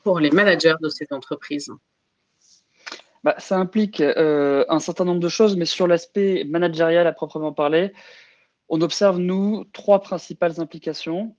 pour 0.02 0.20
les 0.20 0.30
managers 0.30 0.74
de 0.82 0.90
cette 0.90 1.12
entreprise? 1.12 1.70
Bah, 3.24 3.36
Ça 3.38 3.56
implique 3.56 4.00
un 4.02 4.78
certain 4.80 5.06
nombre 5.06 5.20
de 5.20 5.28
choses, 5.30 5.56
mais 5.56 5.64
sur 5.64 5.86
l'aspect 5.86 6.44
managérial 6.44 7.06
à 7.06 7.12
proprement 7.12 7.52
parler, 7.52 7.92
on 8.68 8.80
observe, 8.80 9.18
nous, 9.18 9.64
trois 9.72 10.00
principales 10.00 10.60
implications. 10.60 11.34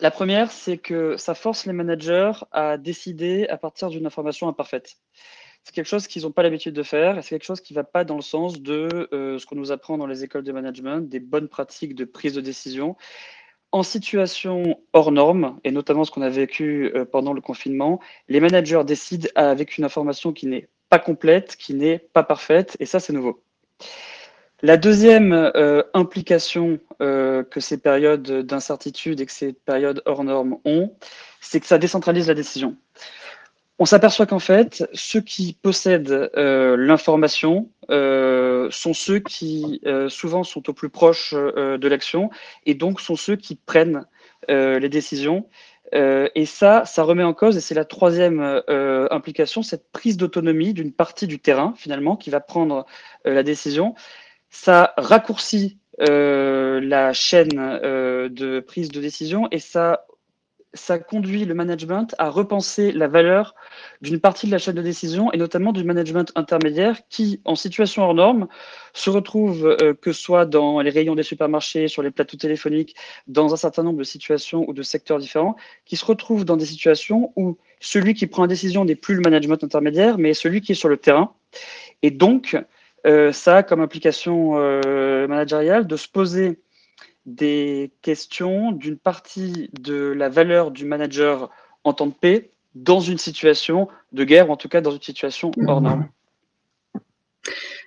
La 0.00 0.10
première, 0.10 0.50
c'est 0.50 0.78
que 0.78 1.16
ça 1.16 1.34
force 1.34 1.66
les 1.66 1.72
managers 1.72 2.32
à 2.52 2.76
décider 2.76 3.46
à 3.48 3.56
partir 3.56 3.88
d'une 3.88 4.06
information 4.06 4.48
imparfaite. 4.48 4.96
C'est 5.64 5.74
quelque 5.74 5.88
chose 5.88 6.06
qu'ils 6.06 6.22
n'ont 6.22 6.32
pas 6.32 6.42
l'habitude 6.42 6.74
de 6.74 6.82
faire 6.82 7.18
et 7.18 7.22
c'est 7.22 7.30
quelque 7.30 7.44
chose 7.44 7.60
qui 7.60 7.72
ne 7.72 7.76
va 7.76 7.84
pas 7.84 8.04
dans 8.04 8.16
le 8.16 8.22
sens 8.22 8.60
de 8.60 9.08
euh, 9.12 9.38
ce 9.38 9.46
qu'on 9.46 9.56
nous 9.56 9.72
apprend 9.72 9.98
dans 9.98 10.06
les 10.06 10.22
écoles 10.22 10.44
de 10.44 10.52
management, 10.52 11.08
des 11.08 11.18
bonnes 11.18 11.48
pratiques 11.48 11.94
de 11.94 12.04
prise 12.04 12.34
de 12.34 12.40
décision. 12.40 12.96
En 13.72 13.82
situation 13.82 14.80
hors 14.92 15.10
norme, 15.10 15.58
et 15.64 15.72
notamment 15.72 16.04
ce 16.04 16.10
qu'on 16.10 16.22
a 16.22 16.28
vécu 16.28 16.92
euh, 16.94 17.04
pendant 17.04 17.32
le 17.32 17.40
confinement, 17.40 18.00
les 18.28 18.38
managers 18.38 18.82
décident 18.86 19.28
avec 19.34 19.76
une 19.76 19.84
information 19.84 20.32
qui 20.32 20.46
n'est 20.46 20.68
pas 20.88 20.98
complète, 20.98 21.56
qui 21.56 21.74
n'est 21.74 21.98
pas 21.98 22.22
parfaite, 22.22 22.76
et 22.78 22.86
ça, 22.86 23.00
c'est 23.00 23.12
nouveau. 23.12 23.42
La 24.62 24.78
deuxième 24.78 25.34
euh, 25.34 25.82
implication 25.92 26.78
euh, 27.02 27.42
que 27.42 27.60
ces 27.60 27.76
périodes 27.76 28.46
d'incertitude 28.46 29.20
et 29.20 29.26
que 29.26 29.32
ces 29.32 29.52
périodes 29.52 30.02
hors 30.06 30.24
normes 30.24 30.56
ont, 30.64 30.94
c'est 31.42 31.60
que 31.60 31.66
ça 31.66 31.76
décentralise 31.76 32.28
la 32.28 32.34
décision. 32.34 32.76
On 33.78 33.84
s'aperçoit 33.84 34.24
qu'en 34.24 34.38
fait, 34.38 34.88
ceux 34.94 35.20
qui 35.20 35.58
possèdent 35.60 36.30
euh, 36.38 36.74
l'information 36.78 37.68
sont 37.88 38.94
ceux 38.94 39.18
qui 39.18 39.82
souvent 40.08 40.42
sont 40.42 40.68
au 40.70 40.72
plus 40.72 40.88
proche 40.88 41.34
de 41.34 41.88
l'action 41.88 42.30
et 42.64 42.74
donc 42.74 43.00
sont 43.00 43.14
ceux 43.14 43.36
qui 43.36 43.54
prennent 43.54 44.06
les 44.48 44.88
décisions. 44.88 45.46
et 45.92 46.46
ça, 46.46 46.84
ça 46.84 47.04
remet 47.04 47.22
en 47.22 47.32
cause, 47.32 47.56
et 47.56 47.60
c'est 47.60 47.76
la 47.76 47.84
troisième 47.84 48.40
implication, 49.10 49.62
cette 49.62 49.92
prise 49.92 50.16
d'autonomie 50.16 50.72
d'une 50.72 50.92
partie 50.92 51.28
du 51.28 51.38
terrain 51.38 51.74
finalement 51.76 52.16
qui 52.16 52.30
va 52.30 52.40
prendre 52.40 52.86
la 53.24 53.44
décision 53.44 53.94
ça 54.56 54.94
raccourcit 54.96 55.78
euh, 56.00 56.80
la 56.80 57.12
chaîne 57.12 57.58
euh, 57.58 58.28
de 58.28 58.60
prise 58.60 58.90
de 58.90 59.00
décision 59.02 59.48
et 59.50 59.58
ça, 59.58 60.06
ça 60.72 60.98
conduit 60.98 61.44
le 61.44 61.52
management 61.52 62.14
à 62.18 62.30
repenser 62.30 62.90
la 62.90 63.06
valeur 63.06 63.54
d'une 64.00 64.18
partie 64.18 64.46
de 64.46 64.52
la 64.52 64.58
chaîne 64.58 64.74
de 64.74 64.82
décision 64.82 65.30
et 65.32 65.36
notamment 65.36 65.72
du 65.72 65.84
management 65.84 66.32
intermédiaire 66.36 67.00
qui, 67.10 67.40
en 67.44 67.54
situation 67.54 68.02
hors 68.02 68.14
norme, 68.14 68.48
se 68.94 69.10
retrouve 69.10 69.66
euh, 69.66 69.92
que 69.92 70.12
ce 70.12 70.22
soit 70.22 70.46
dans 70.46 70.80
les 70.80 70.90
rayons 70.90 71.14
des 71.14 71.22
supermarchés, 71.22 71.86
sur 71.86 72.02
les 72.02 72.10
plateaux 72.10 72.38
téléphoniques, 72.38 72.96
dans 73.26 73.52
un 73.52 73.58
certain 73.58 73.82
nombre 73.82 73.98
de 73.98 74.04
situations 74.04 74.64
ou 74.68 74.72
de 74.72 74.82
secteurs 74.82 75.18
différents, 75.18 75.56
qui 75.84 75.96
se 75.96 76.04
retrouve 76.04 76.46
dans 76.46 76.56
des 76.56 76.66
situations 76.66 77.32
où 77.36 77.58
celui 77.78 78.14
qui 78.14 78.26
prend 78.26 78.42
la 78.42 78.48
décision 78.48 78.86
n'est 78.86 78.96
plus 78.96 79.14
le 79.16 79.20
management 79.20 79.62
intermédiaire, 79.62 80.16
mais 80.16 80.32
celui 80.32 80.62
qui 80.62 80.72
est 80.72 80.76
sur 80.76 80.88
le 80.88 80.96
terrain. 80.96 81.34
Et 82.02 82.10
donc, 82.10 82.56
ça 83.32 83.58
a 83.58 83.62
comme 83.62 83.80
implication 83.80 84.54
euh, 84.56 85.28
managériale 85.28 85.86
de 85.86 85.96
se 85.96 86.08
poser 86.08 86.60
des 87.24 87.92
questions 88.02 88.72
d'une 88.72 88.98
partie 88.98 89.70
de 89.80 90.12
la 90.16 90.28
valeur 90.28 90.70
du 90.70 90.84
manager 90.84 91.50
en 91.84 91.92
temps 91.92 92.06
de 92.06 92.12
paix 92.12 92.50
dans 92.74 93.00
une 93.00 93.18
situation 93.18 93.88
de 94.12 94.24
guerre, 94.24 94.50
ou 94.50 94.52
en 94.52 94.56
tout 94.56 94.68
cas 94.68 94.80
dans 94.80 94.90
une 94.90 95.02
situation 95.02 95.50
hors 95.66 95.80
norme. 95.80 96.08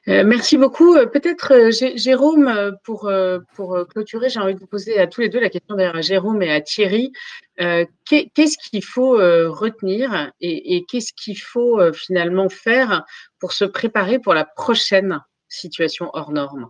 Euh, 0.08 0.24
merci 0.26 0.58
beaucoup. 0.58 0.96
Euh, 0.96 1.06
peut-être, 1.06 1.54
euh, 1.54 1.96
Jérôme, 1.96 2.76
pour, 2.84 3.12
pour 3.56 3.88
clôturer, 3.88 4.30
j'ai 4.30 4.40
envie 4.40 4.56
de 4.56 4.60
vous 4.60 4.68
poser 4.68 4.98
à 5.00 5.08
tous 5.08 5.22
les 5.22 5.30
deux 5.30 5.40
la 5.40 5.50
question 5.50 5.76
d'ailleurs 5.76 5.96
à 5.96 6.02
Jérôme 6.02 6.42
et 6.42 6.52
à 6.52 6.62
Thierry. 6.62 7.12
qu'est-ce 7.58 8.58
qu'il 8.58 8.84
faut 8.84 9.18
retenir 9.18 10.32
et, 10.40 10.86
qu'est-ce 10.88 11.14
qu'il 11.14 11.38
faut 11.38 11.80
finalement 11.94 12.50
faire 12.50 13.04
pour 13.40 13.52
se 13.54 13.66
préparer 13.66 14.20
pour 14.20 14.34
la 14.34 14.46
prochaine 14.46 15.20
situation 15.48 16.10
hors 16.14 16.32
norme? 16.32 16.70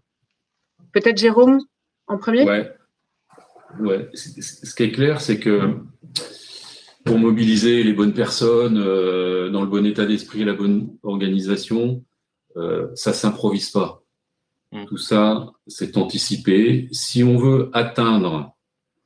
Peut-être 0.93 1.17
Jérôme 1.17 1.60
en 2.08 2.17
premier? 2.17 2.43
Ouais. 2.43 2.71
ouais. 3.80 4.10
Ce 4.13 4.73
qui 4.73 4.84
est 4.84 4.91
clair, 4.91 5.21
c'est 5.21 5.39
que 5.39 5.78
pour 7.06 7.17
mobiliser 7.17 7.84
les 7.84 7.93
bonnes 7.93 8.13
personnes 8.13 8.75
dans 8.75 9.62
le 9.62 9.67
bon 9.67 9.86
état 9.86 10.06
d'esprit 10.06 10.43
la 10.43 10.54
bonne 10.54 10.89
organisation, 11.04 12.04
euh, 12.57 12.88
ça 12.95 13.13
s'improvise 13.13 13.69
pas. 13.69 14.03
Mm. 14.71 14.85
Tout 14.85 14.97
ça, 14.97 15.51
c'est 15.67 15.97
anticipé. 15.97 16.88
Si 16.91 17.23
on 17.23 17.38
veut 17.38 17.69
atteindre 17.73 18.55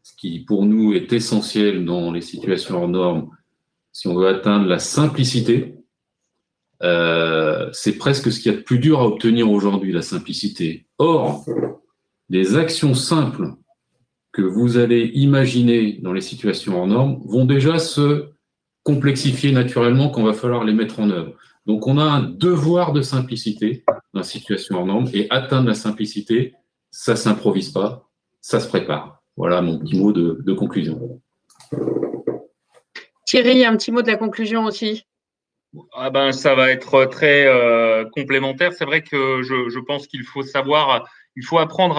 ce 0.02 0.14
qui 0.16 0.42
pour 0.42 0.66
nous 0.66 0.94
est 0.94 1.14
essentiel 1.14 1.86
dans 1.86 2.12
les 2.12 2.22
situations 2.22 2.82
hors 2.82 2.90
normes, 2.90 3.30
si 3.92 4.08
on 4.08 4.16
veut 4.16 4.28
atteindre 4.28 4.68
la 4.68 4.80
simplicité, 4.80 5.76
euh, 6.82 7.70
c'est 7.72 7.98
presque 7.98 8.32
ce 8.32 8.40
qu'il 8.40 8.52
y 8.52 8.56
a 8.56 8.58
de 8.58 8.64
plus 8.64 8.80
dur 8.80 9.00
à 9.00 9.08
obtenir 9.08 9.50
aujourd'hui, 9.50 9.94
la 9.94 10.02
simplicité. 10.02 10.88
Or, 10.98 11.46
des 12.30 12.58
actions 12.58 12.94
simples 12.94 13.54
que 14.34 14.42
vous 14.42 14.78
allez 14.78 15.12
imaginer 15.14 16.00
dans 16.02 16.12
les 16.12 16.22
situations 16.22 16.80
hors 16.80 16.88
normes 16.88 17.22
vont 17.26 17.46
déjà 17.46 17.78
se 17.78 18.30
complexifier 18.82 19.52
naturellement 19.52 20.10
quand 20.10 20.24
va 20.24 20.34
falloir 20.34 20.66
les 20.66 20.74
mettre 20.74 21.00
en 21.00 21.10
œuvre. 21.10 21.34
Donc 21.66 21.88
on 21.88 21.98
a 21.98 22.04
un 22.04 22.22
devoir 22.22 22.94
de 22.94 23.02
simplicité 23.02 23.84
dans 23.88 24.20
la 24.20 24.24
situation 24.24 24.78
hors 24.78 24.86
normes 24.86 25.10
et 25.14 25.28
atteindre 25.30 25.68
la 25.68 25.74
simplicité, 25.74 26.54
ça 26.92 27.16
s'improvise 27.16 27.72
pas, 27.72 28.10
ça 28.42 28.60
se 28.60 28.68
prépare. 28.68 29.22
Voilà 29.38 29.62
mon 29.62 29.80
petit 29.80 29.98
mot 29.98 30.12
de, 30.12 30.54
conclusion. 30.54 31.22
Thierry, 33.26 33.66
un 33.66 33.76
petit 33.78 33.92
mot 33.92 34.02
de 34.02 34.08
la 34.08 34.18
conclusion 34.18 34.66
aussi? 34.66 35.06
Ah 35.94 36.12
ben, 36.12 36.32
ça 36.32 36.54
va 36.54 36.70
être 36.70 37.06
très 37.06 37.48
euh, 37.48 38.06
complémentaire. 38.12 38.74
C'est 38.74 38.86
vrai 38.86 39.02
que 39.02 39.42
je, 39.42 39.70
je 39.70 39.80
pense 39.80 40.06
qu'il 40.06 40.24
faut 40.24 40.44
savoir 40.44 41.08
il 41.36 41.44
faut 41.44 41.58
apprendre 41.58 41.98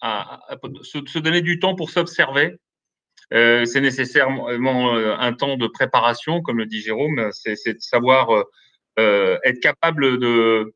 à, 0.00 0.40
se, 0.82 1.18
donner 1.18 1.40
du 1.40 1.58
temps 1.58 1.74
pour 1.74 1.90
s'observer. 1.90 2.56
Euh, 3.34 3.64
c'est 3.64 3.80
nécessairement 3.80 4.94
euh, 4.94 5.14
un 5.18 5.32
temps 5.34 5.56
de 5.56 5.66
préparation, 5.66 6.40
comme 6.40 6.58
le 6.58 6.66
dit 6.66 6.80
Jérôme, 6.80 7.30
c'est 7.32 7.74
de 7.74 7.80
savoir 7.80 8.28
euh, 8.98 9.38
être 9.44 9.60
capable 9.60 10.18
de, 10.18 10.72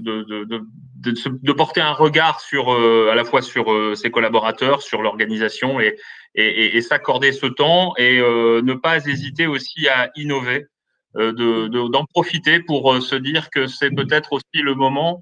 de, 0.00 1.52
porter 1.52 1.80
un 1.80 1.92
regard 1.92 2.40
sur, 2.40 2.70
à 2.70 3.14
la 3.14 3.24
fois 3.24 3.42
sur 3.42 3.96
ses 3.96 4.10
collaborateurs, 4.10 4.82
sur 4.82 5.02
l'organisation 5.02 5.80
et, 5.80 5.96
et, 6.34 6.80
s'accorder 6.80 7.32
ce 7.32 7.46
temps 7.46 7.94
et 7.96 8.18
ne 8.18 8.74
pas 8.74 9.06
hésiter 9.06 9.46
aussi 9.46 9.88
à 9.88 10.10
innover, 10.16 10.66
d'en 11.14 12.04
profiter 12.06 12.60
pour 12.60 13.00
se 13.02 13.14
dire 13.14 13.50
que 13.50 13.66
c'est 13.66 13.90
peut-être 13.90 14.32
aussi 14.32 14.62
le 14.62 14.74
moment 14.74 15.20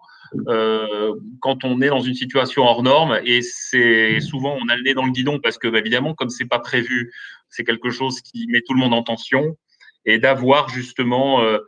euh, 0.48 1.14
quand 1.40 1.64
on 1.64 1.80
est 1.80 1.88
dans 1.88 2.00
une 2.00 2.14
situation 2.14 2.64
hors 2.64 2.82
norme 2.82 3.20
et 3.24 3.42
c'est 3.42 4.20
souvent 4.20 4.56
on 4.60 4.68
a 4.68 4.76
le 4.76 4.82
nez 4.82 4.94
dans 4.94 5.04
le 5.04 5.12
guidon 5.12 5.38
parce 5.38 5.58
que 5.58 5.68
bah, 5.68 5.78
évidemment 5.78 6.14
comme 6.14 6.30
c'est 6.30 6.46
pas 6.46 6.58
prévu 6.58 7.12
c'est 7.48 7.64
quelque 7.64 7.90
chose 7.90 8.20
qui 8.20 8.46
met 8.48 8.60
tout 8.60 8.74
le 8.74 8.80
monde 8.80 8.94
en 8.94 9.02
tension 9.02 9.56
et 10.04 10.18
d'avoir 10.18 10.68
justement 10.68 11.40
euh, 11.40 11.58
euh, 11.58 11.64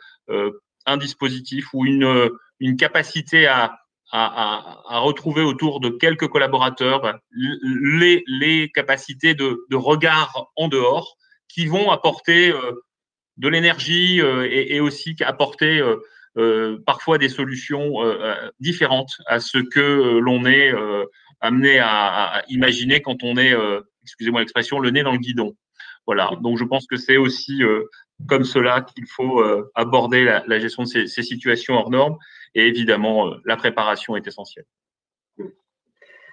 un 0.87 0.97
dispositif 0.97 1.67
ou 1.73 1.85
une, 1.87 2.31
une 2.61 2.77
capacité 2.77 3.47
à, 3.47 3.79
à, 4.11 4.83
à, 4.89 4.99
retrouver 5.01 5.43
autour 5.43 5.81
de 5.81 5.91
quelques 5.91 6.29
collaborateurs 6.29 7.19
les, 7.31 8.25
les 8.27 8.71
capacités 8.71 9.35
de, 9.35 9.67
de 9.71 9.77
regard 9.77 10.51
en 10.57 10.69
dehors 10.69 11.17
qui 11.49 11.67
vont 11.67 11.91
apporter 11.91 12.53
de 13.37 13.49
l'énergie 13.49 14.21
et, 14.21 14.81
aussi 14.81 15.17
apporter 15.21 15.83
euh, 16.39 16.79
parfois 16.87 17.19
des 17.19 17.29
solutions 17.29 18.01
euh, 18.01 18.17
euh, 18.21 18.51
différentes 18.61 19.11
à 19.27 19.41
ce 19.41 19.59
que 19.59 20.19
l'on 20.21 20.47
est 20.47 20.73
amené 21.41 21.79
à, 21.81 22.43
imaginer 22.49 23.01
quand 23.01 23.23
on 23.23 23.37
est, 23.37 23.55
excusez-moi 24.03 24.41
l'expression, 24.41 24.79
le 24.79 24.91
nez 24.91 25.03
dans 25.03 25.13
le 25.13 25.19
guidon. 25.19 25.57
Voilà. 26.07 26.31
Donc 26.43 26.59
je 26.59 26.65
pense 26.65 26.87
que 26.87 26.97
c'est 26.97 27.17
aussi 27.17 27.63
comme 28.27 28.45
cela 28.45 28.83
qu'il 28.83 29.07
faut 29.07 29.43
aborder 29.75 30.25
la, 30.25 30.59
gestion 30.59 30.83
de 30.83 30.89
ces, 30.89 31.23
situations 31.23 31.75
hors 31.75 31.91
normes. 31.91 32.17
Et 32.55 32.67
évidemment, 32.67 33.33
la 33.45 33.57
préparation 33.57 34.17
est 34.17 34.27
essentielle. 34.27 34.65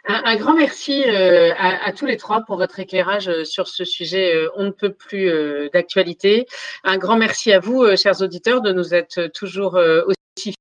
Un, 0.08 0.36
grand 0.36 0.56
merci 0.56 1.04
à, 1.06 1.92
tous 1.94 2.06
les 2.06 2.18
trois 2.18 2.42
pour 2.42 2.58
votre 2.58 2.80
éclairage 2.80 3.44
sur 3.44 3.68
ce 3.68 3.84
sujet 3.84 4.48
on 4.56 4.66
ne 4.66 4.72
peut 4.72 4.94
plus 4.94 5.30
d'actualité. 5.74 6.46
Un 6.84 6.98
grand 6.98 7.18
merci 7.18 7.52
à 7.52 7.60
vous, 7.60 7.96
chers 7.96 8.22
auditeurs, 8.22 8.62
de 8.62 8.72
nous 8.72 8.94
être 8.94 9.28
toujours 9.28 9.76
aussi 9.76 10.16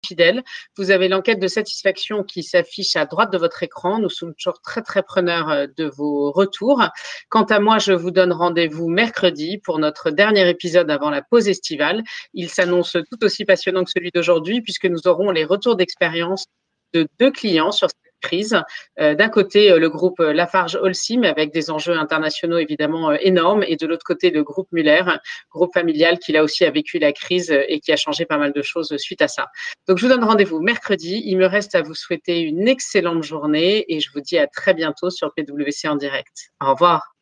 fidèles. 0.05 0.43
Vous 0.77 0.91
avez 0.91 1.09
l'enquête 1.09 1.41
de 1.41 1.49
satisfaction 1.49 2.23
qui 2.23 2.43
s'affiche 2.43 2.97
à 2.97 3.07
droite 3.07 3.33
de 3.33 3.39
votre 3.39 3.63
écran. 3.63 3.99
Nous 3.99 4.11
sommes 4.11 4.35
toujours 4.35 4.61
très, 4.61 4.83
très 4.83 5.03
preneurs 5.03 5.67
de 5.77 5.85
vos 5.85 6.31
retours. 6.31 6.83
Quant 7.29 7.45
à 7.45 7.61
moi, 7.61 7.79
je 7.79 7.93
vous 7.93 8.11
donne 8.11 8.33
rendez-vous 8.33 8.89
mercredi 8.89 9.59
pour 9.59 9.79
notre 9.79 10.11
dernier 10.11 10.49
épisode 10.49 10.91
avant 10.91 11.11
la 11.11 11.23
pause 11.23 11.49
estivale. 11.49 12.03
Il 12.33 12.49
s'annonce 12.49 12.93
tout 12.93 13.25
aussi 13.25 13.45
passionnant 13.45 13.85
que 13.85 13.91
celui 13.91 14.11
d'aujourd'hui 14.13 14.63
puisque 14.63 14.87
nous 14.87 15.07
aurons 15.07 15.31
les 15.31 15.45
retours 15.45 15.77
d'expérience 15.77 16.47
de 16.93 17.09
deux 17.19 17.31
clients 17.31 17.73
sur 17.73 17.89
crise. 18.25 18.57
Euh, 19.01 19.15
d'un 19.15 19.29
côté, 19.29 19.71
euh, 19.71 19.79
le 19.79 19.91
groupe 19.91 20.21
euh, 20.21 20.33
Lafarge 20.33 20.77
Holcim 20.81 21.23
avec 21.23 21.53
des 21.53 21.71
enjeux 21.71 21.97
internationaux 21.97 22.59
évidemment 22.59 23.13
énormes, 23.13 23.63
et 23.67 23.77
de 23.77 23.87
l'autre 23.87 24.05
côté, 24.05 24.31
le 24.31 24.43
groupe 24.43 24.69
Muller, 24.73 25.05
groupe 25.53 25.73
familial 25.75 26.19
qui 26.19 26.33
là 26.33 26.43
aussi 26.43 26.65
a 26.65 26.71
vécu 26.71 26.99
la 26.99 27.13
crise 27.13 27.51
et 27.51 27.81
qui 27.81 27.93
a 27.93 27.97
changé 27.97 28.25
pas 28.25 28.39
mal 28.39 28.53
de 28.53 28.63
choses 28.63 28.97
suite 28.97 29.23
à 29.23 29.29
ça. 29.29 29.49
Donc, 29.87 29.99
je 29.99 30.07
vous 30.07 30.13
donne 30.13 30.25
rendez-vous 30.25 30.61
mercredi. 30.61 31.23
Il 31.25 31.37
me 31.39 31.47
reste 31.47 31.75
à 31.75 31.83
vous 31.83 31.95
souhaiter 31.95 32.41
une 32.41 32.67
excellente 32.67 33.23
journée 33.23 33.85
et 33.89 34.01
je 34.01 34.11
vous 34.13 34.21
dis 34.21 34.39
à 34.39 34.47
très 34.47 34.75
bientôt 34.75 35.11
sur 35.11 35.33
PwC 35.35 35.89
en 35.89 35.97
direct. 35.97 36.51
Au 36.61 36.73
revoir. 36.73 37.14